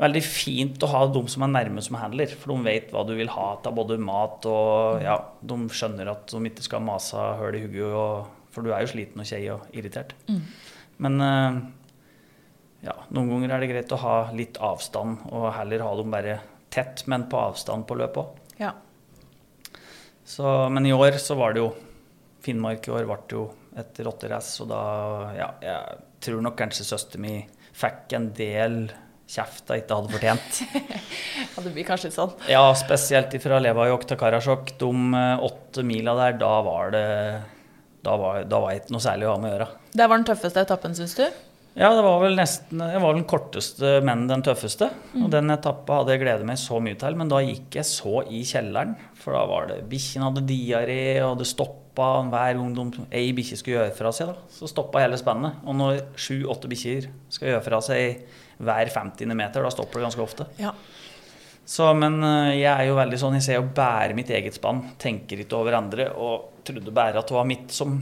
[0.00, 2.32] veldig fint å ha de som er nærme som handler.
[2.32, 6.30] For de vet hva du vil ha av både mat og ja, De skjønner at
[6.32, 8.30] de ikke skal mase høl i hugget.
[8.50, 10.16] For du er jo sliten og kjei og irritert.
[10.30, 10.40] Mm.
[11.04, 11.60] Men eh,
[12.88, 16.40] ja, noen ganger er det greit å ha litt avstand, og heller ha dem bare
[16.72, 18.56] tett, men på avstand på løpet òg.
[18.60, 18.74] Ja.
[20.70, 21.70] Men i år så var det jo
[22.40, 23.42] Finnmark i år ble jo
[23.76, 24.82] et rotterace, og da
[25.36, 27.42] Ja, jeg tror nok kanskje søsteren min
[27.76, 28.78] fikk en del
[29.30, 30.60] kjeft jeg ikke hadde fortjent.
[31.54, 32.32] ja, det blir kanskje sånn.
[32.50, 34.74] Ja, spesielt fra Levajok til Karasjok.
[34.80, 34.90] De
[35.20, 37.06] eh, åtte mila der, da var det
[38.04, 39.70] Da var, da var ikke noe særlig å ha med å gjøre.
[39.92, 41.26] Det var den tøffeste etappen, syns du?
[41.78, 44.88] Ja, det var vel nesten Det var den korteste, men den tøffeste.
[45.20, 48.24] Og den etappa hadde jeg gledet meg så mye til, men da gikk jeg så
[48.26, 48.96] i kjelleren.
[49.20, 53.60] For da var det Bikkjen hadde diaré, og det stoppa hver gang de, ei bikkje
[53.60, 54.32] skulle gjøre fra seg.
[54.32, 55.60] da, Så stoppa hele spennet.
[55.68, 58.24] Og når sju-åtte bikkjer skal gjøre fra seg
[58.60, 59.34] hver 50.
[59.34, 60.46] meter, da stopper det ganske ofte.
[60.60, 60.74] Ja.
[61.70, 64.84] Så, men eh, jeg er jo veldig sånn, jeg ser jo bare mitt eget spann,
[65.00, 68.00] tenker ikke over andre, og trodde bare at det var mitt som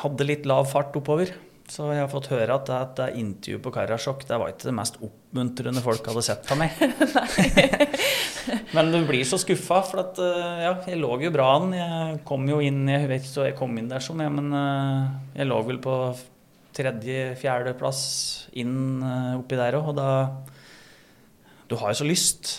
[0.00, 1.32] hadde litt lav fart oppover.
[1.70, 4.74] Så jeg har fått høre at det, at intervjuet på Karasjok det var ikke det
[4.76, 6.74] mest oppmuntrende folk hadde sett av meg.
[8.76, 11.72] Men du blir så skuffa, for at eh, ja, jeg lå jo bra an.
[11.76, 14.52] Jeg kom jo inn Jeg vet ikke så jeg kom inn der sånn, ja, men
[14.58, 15.02] eh,
[15.40, 15.98] jeg lå vel på
[16.76, 18.02] tredje-fjerdeplass
[18.60, 20.08] inn eh, oppi der òg, og da
[21.70, 22.50] Du har jo så lyst.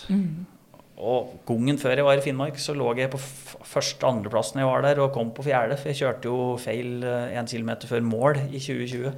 [0.96, 4.68] Og gangen før jeg var i Finnmark, så lå jeg på f- første andreplassen jeg
[4.68, 5.76] var der, og kom på fjerde.
[5.78, 9.12] For jeg kjørte jo feil én kilometer før mål i 2020.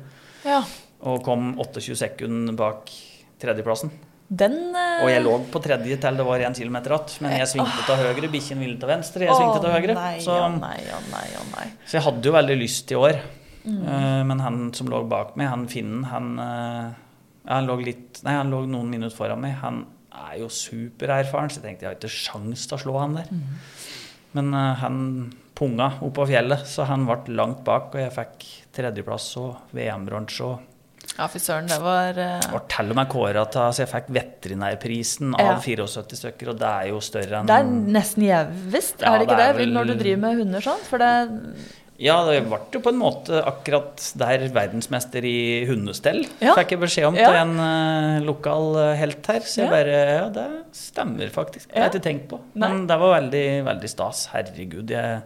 [0.45, 0.61] Ja.
[1.07, 2.91] Og kom 28 sekunder bak
[3.39, 3.95] tredjeplassen.
[4.29, 5.05] Den uh...
[5.07, 7.15] Og jeg lå på tredje til det var én kilometer igjen.
[7.25, 9.95] Men jeg svingte til høyre, bikkjen ville til venstre, jeg svingte til høyre.
[9.97, 11.47] Nei, Så, å nei, å nei, å
[11.89, 13.23] så jeg hadde jo veldig lyst i år.
[13.69, 16.89] Eh, men han som lå bak meg, han finnen, han, eh,
[17.53, 19.57] han lå litt Nei, han lå noen minutter foran meg.
[19.63, 23.15] Han er jo supererfaren, så jeg tenkte jeg har ikke sjans til å slå han
[23.21, 23.29] der.
[24.37, 25.03] Men eh, han
[25.59, 28.45] punga oppå fjellet, så han ble langt bak, og jeg fikk
[28.79, 30.51] tredjeplass og VM-bransje.
[31.19, 32.53] Ja, fy søren, det var uh...
[32.55, 35.55] Og til og med kåra til Så jeg fikk veterinærprisen Ja.
[35.57, 39.27] av 74 stykker, og det er jo større enn Det er nesten gjevest, er det
[39.27, 39.57] ikke det det?
[39.59, 40.85] vel- Når du driver med hunder sånn?
[40.87, 41.11] For det
[41.99, 46.55] Ja, det ble jo på en måte akkurat der verdensmester i hundestell, Ja.
[46.55, 47.27] fikk jeg beskjed om Ja.
[47.33, 49.41] til en uh, lokal eh, helt her.
[49.41, 49.71] Så jeg Ja.
[49.73, 50.47] bare Ja, det
[50.79, 51.69] stemmer faktisk.
[51.69, 52.39] Det har jeg ikke tenkt på.
[52.55, 54.29] Men det var veldig, veldig stas.
[54.33, 54.89] Herregud.
[54.95, 55.23] Jeg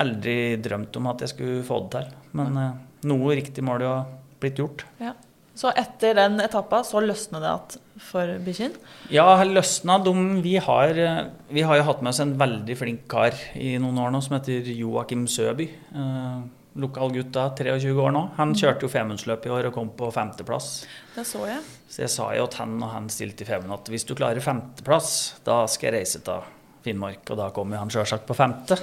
[0.00, 2.14] aldri drømt om at jeg skulle få det til.
[2.32, 2.72] Men uh,
[3.04, 4.06] noe riktig må det jo ha
[4.40, 4.84] blitt gjort.
[5.00, 5.12] ja.
[5.60, 8.76] Så etter den etappa så løsner det igjen for bikkjen?
[9.12, 13.08] Ja, løsna de vi har, eh, vi har jo hatt med oss en veldig flink
[13.08, 15.68] kar i noen år nå som heter Joakim Søby.
[15.94, 16.40] Eh,
[16.76, 18.30] lokal gutt da, 23 år nå.
[18.36, 20.86] Han kjørte jo Femundsløp i år og kom på femteplass.
[21.14, 21.60] Det så jeg.
[21.90, 24.40] Så jeg sa jo til han og han stilte i Femund at hvis du klarer
[24.40, 26.46] femteplass, da skal jeg reise til
[26.84, 27.24] Finnmark.
[27.28, 28.78] Og da kommer jo han sjølsagt på femte.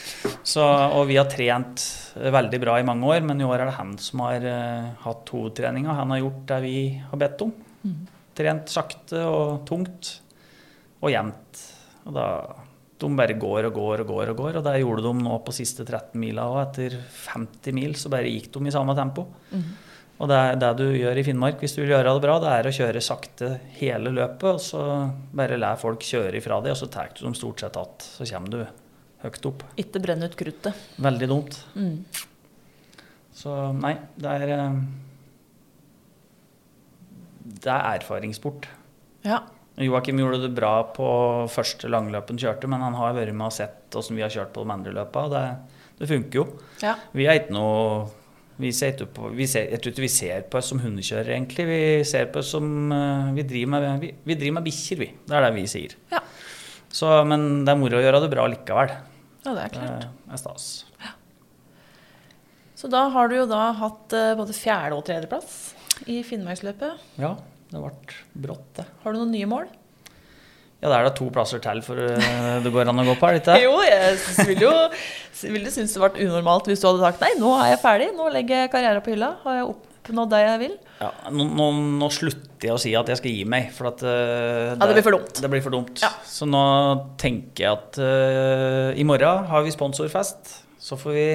[0.52, 1.82] Så, og vi har trent
[2.14, 5.32] veldig bra i mange år, men i år er det han som har uh, hatt
[5.34, 5.96] hovedtreninga.
[5.98, 7.54] Han har gjort det vi har bedt om.
[8.40, 10.16] Trent sakte og tungt
[11.00, 11.62] og jevnt.
[12.08, 12.26] Og da
[13.00, 15.54] De bare går og går og går, og går, og det gjorde de nå på
[15.56, 16.58] siste 13 mila òg.
[16.66, 16.98] Etter
[17.30, 19.24] 50 mil så bare gikk de i samme tempo.
[20.20, 22.50] Og det er det du gjør i Finnmark hvis du vil gjøre det bra, det
[22.52, 24.50] er å kjøre sakte hele løpet.
[24.52, 24.82] Og så
[25.32, 28.02] bare la folk kjøre ifra deg, og så tar du dem stort sett att.
[28.02, 28.66] Så kommer du
[29.24, 29.64] høyt opp.
[29.80, 30.76] Ikke brenne ut kruttet.
[31.00, 31.56] Veldig dumt.
[31.74, 32.04] Mm.
[33.32, 34.76] Så nei, det er eh,
[37.50, 38.68] Det er erfaringssport.
[39.26, 39.42] Ja.
[39.80, 41.08] Joakim gjorde det bra på
[41.52, 44.64] første langløpen kjørte, men han har vært med og sett åssen vi har kjørt på
[44.64, 45.44] de andre løpa, og det,
[46.00, 46.46] det funker jo.
[46.84, 46.96] ja.
[47.16, 48.08] Vi er ikke noe
[48.60, 51.32] vi ser ikke på, vi ser, Jeg tror ikke vi ser på oss som hundekjørere,
[51.32, 51.64] egentlig.
[51.64, 55.08] Vi ser på oss som eh, Vi driver med, vi, vi driver med bikkjer, vi.
[55.24, 55.94] Det er det vi sier.
[56.12, 56.20] Ja.
[56.92, 58.92] Så, men det er moro å gjøre det bra likevel.
[59.46, 60.06] ja, det er klart.
[60.26, 60.68] Det er stas.
[62.80, 65.56] Så da har du jo da hatt eh, både fjerde- og tredjeplass
[66.08, 67.04] i Finnmarksløpet.
[67.20, 67.34] Ja,
[67.70, 67.92] det ble
[68.46, 68.86] brått, det.
[69.02, 69.68] Har du noen nye mål?
[70.80, 73.28] Ja, det er da to plasser til for eh, det går an å gå på,
[73.28, 73.58] er det ikke?
[73.66, 74.16] Jo, jeg
[74.48, 74.72] ville vil jo
[75.52, 78.30] ville synes det ble unormalt hvis du hadde sagt nei, nå er jeg ferdig, nå
[78.32, 79.34] legger jeg karrieren på hylla.
[79.44, 80.74] Har jeg oppnådd det jeg vil?
[81.02, 81.66] Ja, nå, nå,
[82.00, 84.96] nå slutter jeg å si at jeg skal gi meg, for at eh, Ja, det
[84.96, 85.42] blir for dumt.
[85.44, 86.00] Det blir for dumt.
[86.00, 86.14] Ja.
[86.24, 86.64] Så nå
[87.20, 90.62] tenker jeg at uh, i morgen har vi sponsorfest.
[90.80, 91.28] Så får vi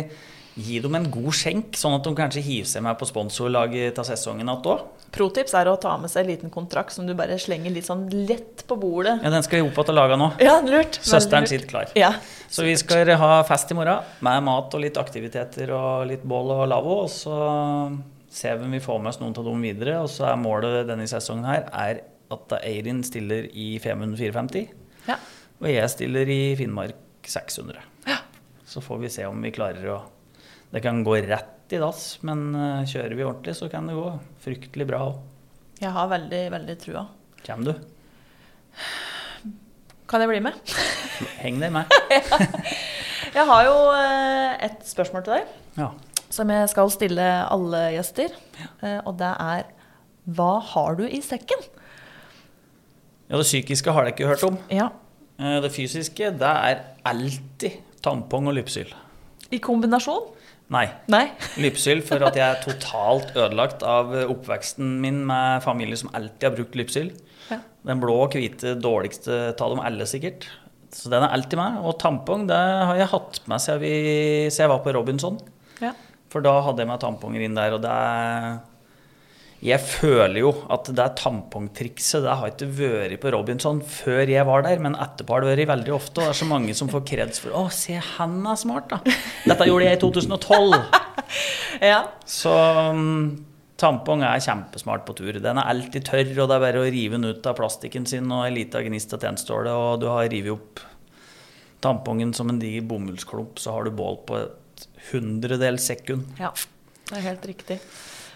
[0.56, 4.08] gi dem en god skjenk, sånn at de kanskje hiver seg med på sponsorlaget til
[4.08, 4.86] sesongen igjen òg.
[5.16, 8.06] Protips er å ta med seg en liten kontrakt som du bare slenger litt sånn
[8.28, 9.18] lett på bordet.
[9.24, 10.30] Ja, den skal vi opp igjen og lage nå.
[10.44, 11.00] Ja, lurt.
[11.04, 11.92] Søsteren sitter klar.
[12.00, 12.14] Ja.
[12.52, 16.56] Så vi skal ha fest i morgen med mat og litt aktiviteter og litt bål
[16.56, 16.98] og lavvo.
[17.06, 17.38] Og så
[18.32, 20.00] ser vi om vi får med oss noen av dem videre.
[20.04, 22.04] Og så er målet denne sesongen her er
[22.36, 24.72] at Eirin stiller i Femund 450.
[25.08, 25.20] Ja.
[25.62, 27.80] Og jeg stiller i Finnmark 600.
[28.10, 28.20] Ja.
[28.68, 30.02] Så får vi se om vi klarer å
[30.76, 34.10] Det kan gå rett i dass, men eh, kjører vi ordentlig, så kan det gå
[34.44, 35.22] fryktelig bra òg.
[35.80, 37.06] Jeg har veldig, veldig trua.
[37.46, 37.72] Kjem du?
[40.06, 40.60] Kan jeg bli med?
[41.44, 41.90] Heng deg med.
[43.36, 45.88] Jeg har jo eh, et spørsmål til deg Ja.
[46.32, 48.32] som jeg skal stille alle gjester.
[48.86, 49.66] Eh, Og det er
[50.38, 51.60] hva har du i sekken?
[53.28, 54.56] ja, det psykiske har jeg ikke hørt om.
[54.72, 54.88] Ja.
[55.36, 58.94] Det fysiske, det er alltid tampong og lypsyl.
[59.52, 60.30] I kombinasjon?
[60.74, 60.86] Nei.
[61.14, 61.26] Nei.
[61.64, 66.56] Lypsyl for at jeg er totalt ødelagt av oppveksten min med familie som alltid har
[66.58, 67.12] brukt lypsyl.
[67.52, 67.60] Ja.
[67.86, 70.48] Den blå og hvite dårligste av dem alle, sikkert.
[70.96, 71.82] Så den er alltid med.
[71.86, 73.94] Og tampong det har jeg hatt med siden, vi,
[74.50, 75.38] siden jeg var på Robinson.
[75.84, 75.92] Ja.
[76.34, 77.96] For da hadde jeg med tamponger inn der, og det
[79.66, 84.66] Jeg føler jo at det tampongtrikset det har ikke vært på Robinson før jeg var
[84.66, 86.20] der, men etterpå har det vært veldig ofte.
[86.20, 89.00] Og det er så mange som får kreds for Å, se, han er smart, da.
[89.50, 90.80] Dette gjorde jeg i 2012.
[91.82, 92.06] Ja.
[92.30, 92.52] Så
[92.94, 93.32] um,
[93.82, 95.40] tampong er kjempesmart på tur.
[95.44, 98.30] Den er alltid tørr, og det er bare å rive den ut av plastikken sin
[98.32, 100.84] og en liten gnist av tennstålet, og du har revet opp
[101.84, 106.30] tampongen som en diger bomullsklump, så har du bål på et hundredels sekund.
[106.40, 106.54] ja.
[107.06, 107.76] Det er helt riktig.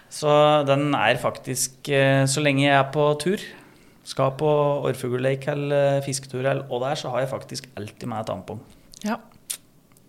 [0.10, 0.30] Så
[0.66, 3.44] den er faktisk eh, Så lenge jeg er på tur,
[4.10, 4.52] skal på
[4.90, 8.64] orrfuglleik eller fisketur eller og der, så har jeg faktisk alltid med tampong.
[9.06, 9.20] Ja.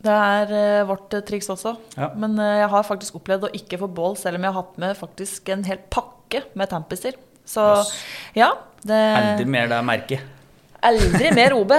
[0.01, 1.75] Det er eh, vårt eh, triks også.
[1.99, 2.09] Ja.
[2.17, 4.79] Men eh, jeg har faktisk opplevd å ikke få bål, selv om jeg har hatt
[4.81, 7.19] med faktisk en hel pakke med tampiser.
[7.45, 7.91] Så yes.
[8.39, 8.55] ja.
[8.81, 10.37] Det, Aldri mer det merket.
[10.89, 11.75] Aldri mer OB.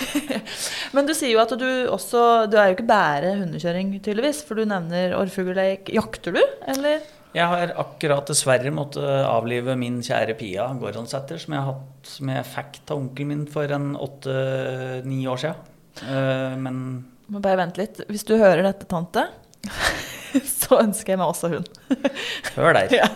[0.96, 4.40] Men du sier jo at du også Du er jo ikke bare hundekjøring, tydeligvis.
[4.48, 5.92] For du nevner orrfuglleik.
[5.92, 6.40] Jakter du,
[6.72, 7.04] eller?
[7.34, 12.46] Jeg har akkurat dessverre måttet avlive min kjære Pia Gordonsæter, som jeg, har hatt, med
[12.46, 15.72] fikk av onkelen min for en åtte-ni år siden.
[16.06, 16.78] Eh, Men
[17.26, 18.00] Må bare vente litt.
[18.06, 19.26] Hvis du hører dette, tante,
[20.62, 21.66] så ønsker jeg meg også hun.
[22.58, 22.94] hør der.
[23.02, 23.10] Ja.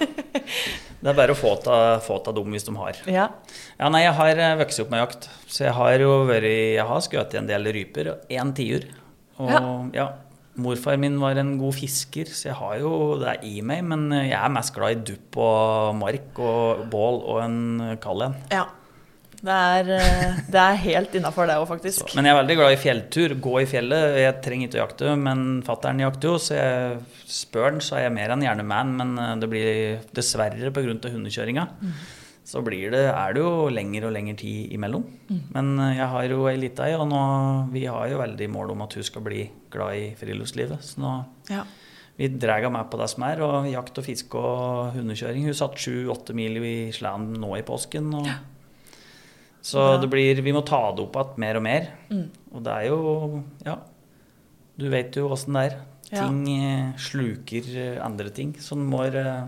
[0.98, 1.52] Det er bare å få
[2.02, 2.96] få dem hvis de har.
[3.06, 3.28] Ja.
[3.78, 5.28] Ja, nei, jeg har eh, vokst opp med jakt.
[5.46, 8.88] Så jeg har jo vært Jeg har skutt en del ryper og én tiur.
[9.38, 9.60] Og Ja.
[9.94, 10.08] ja.
[10.58, 12.90] Morfar min var en god fisker, så jeg har jo
[13.20, 13.84] det i meg.
[13.86, 17.62] Men jeg er mest glad i dupp og mark og bål og en
[18.02, 18.42] kald en.
[18.54, 18.66] ja.
[19.38, 22.10] Det er, eh, det er helt innafor det òg, faktisk.
[22.18, 23.34] Men jeg er veldig glad i fjelltur.
[23.44, 24.16] Gå i fjellet.
[24.18, 26.96] Jeg trenger ikke å jakte, men fattern jakter jo, så jeg
[27.30, 28.96] spør han, så er jeg mer enn gjerne man.
[28.98, 31.12] Men eh, det blir dessverre pga.
[31.14, 31.68] hundekjøringa.
[32.48, 35.02] Så blir det, er det jo lengre og lengre tid imellom.
[35.52, 37.18] Men eh, jeg har jo ei lita ei, og nå,
[37.74, 39.42] vi har jo veldig mål om at hun skal bli
[39.72, 40.80] glad i friluftslivet.
[40.80, 41.10] Så nå
[41.50, 41.66] Ja.
[42.16, 45.44] vi drar henne med på det som er, og jakt og fiske og hundekjøring.
[45.44, 48.08] Hun satt sju-åtte mil i sleden nå i påsken.
[48.16, 48.30] Og,
[49.60, 49.98] Så ja.
[50.00, 51.88] det blir, vi må ta det opp igjen mer og mer.
[52.08, 52.30] Mm.
[52.54, 53.76] Og det er jo Ja,
[54.78, 55.76] du vet jo åssen det er.
[56.10, 56.24] Ja.
[56.24, 59.44] Ting eh, sluker eh, andre ting som må eh,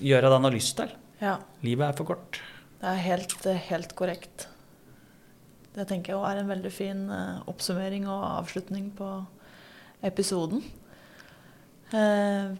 [0.00, 0.88] gjøre det en har lyst til.
[1.22, 1.38] Ja.
[1.66, 2.40] Livet er for kort.
[2.78, 4.48] Det er helt, eh, helt korrekt.
[5.74, 9.08] Det tenker jeg er en veldig fin eh, oppsummering og avslutning på
[10.06, 10.62] episoden.
[11.94, 12.54] Eh,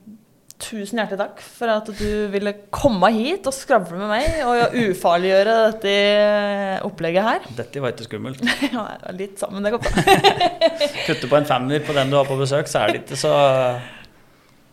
[0.59, 5.57] tusen hjertelig takk for at du ville komme hit og skravle med meg og ufarliggjøre
[5.69, 7.47] dette eh, opplegget her.
[7.61, 8.43] Dette var ikke skummelt.
[8.75, 10.19] Ja, litt sammen, det går bra.
[11.07, 13.35] Kutte på en femmer på den du har på besøk, så er det ikke så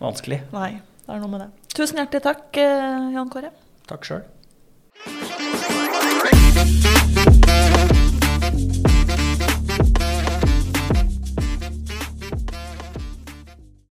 [0.01, 0.41] vanskelig.
[0.55, 0.71] Nei,
[1.05, 1.51] det er noe med det.
[1.75, 3.53] Tusen hjertelig takk, eh, Jan Kåre.
[3.85, 4.23] Takk sjøl.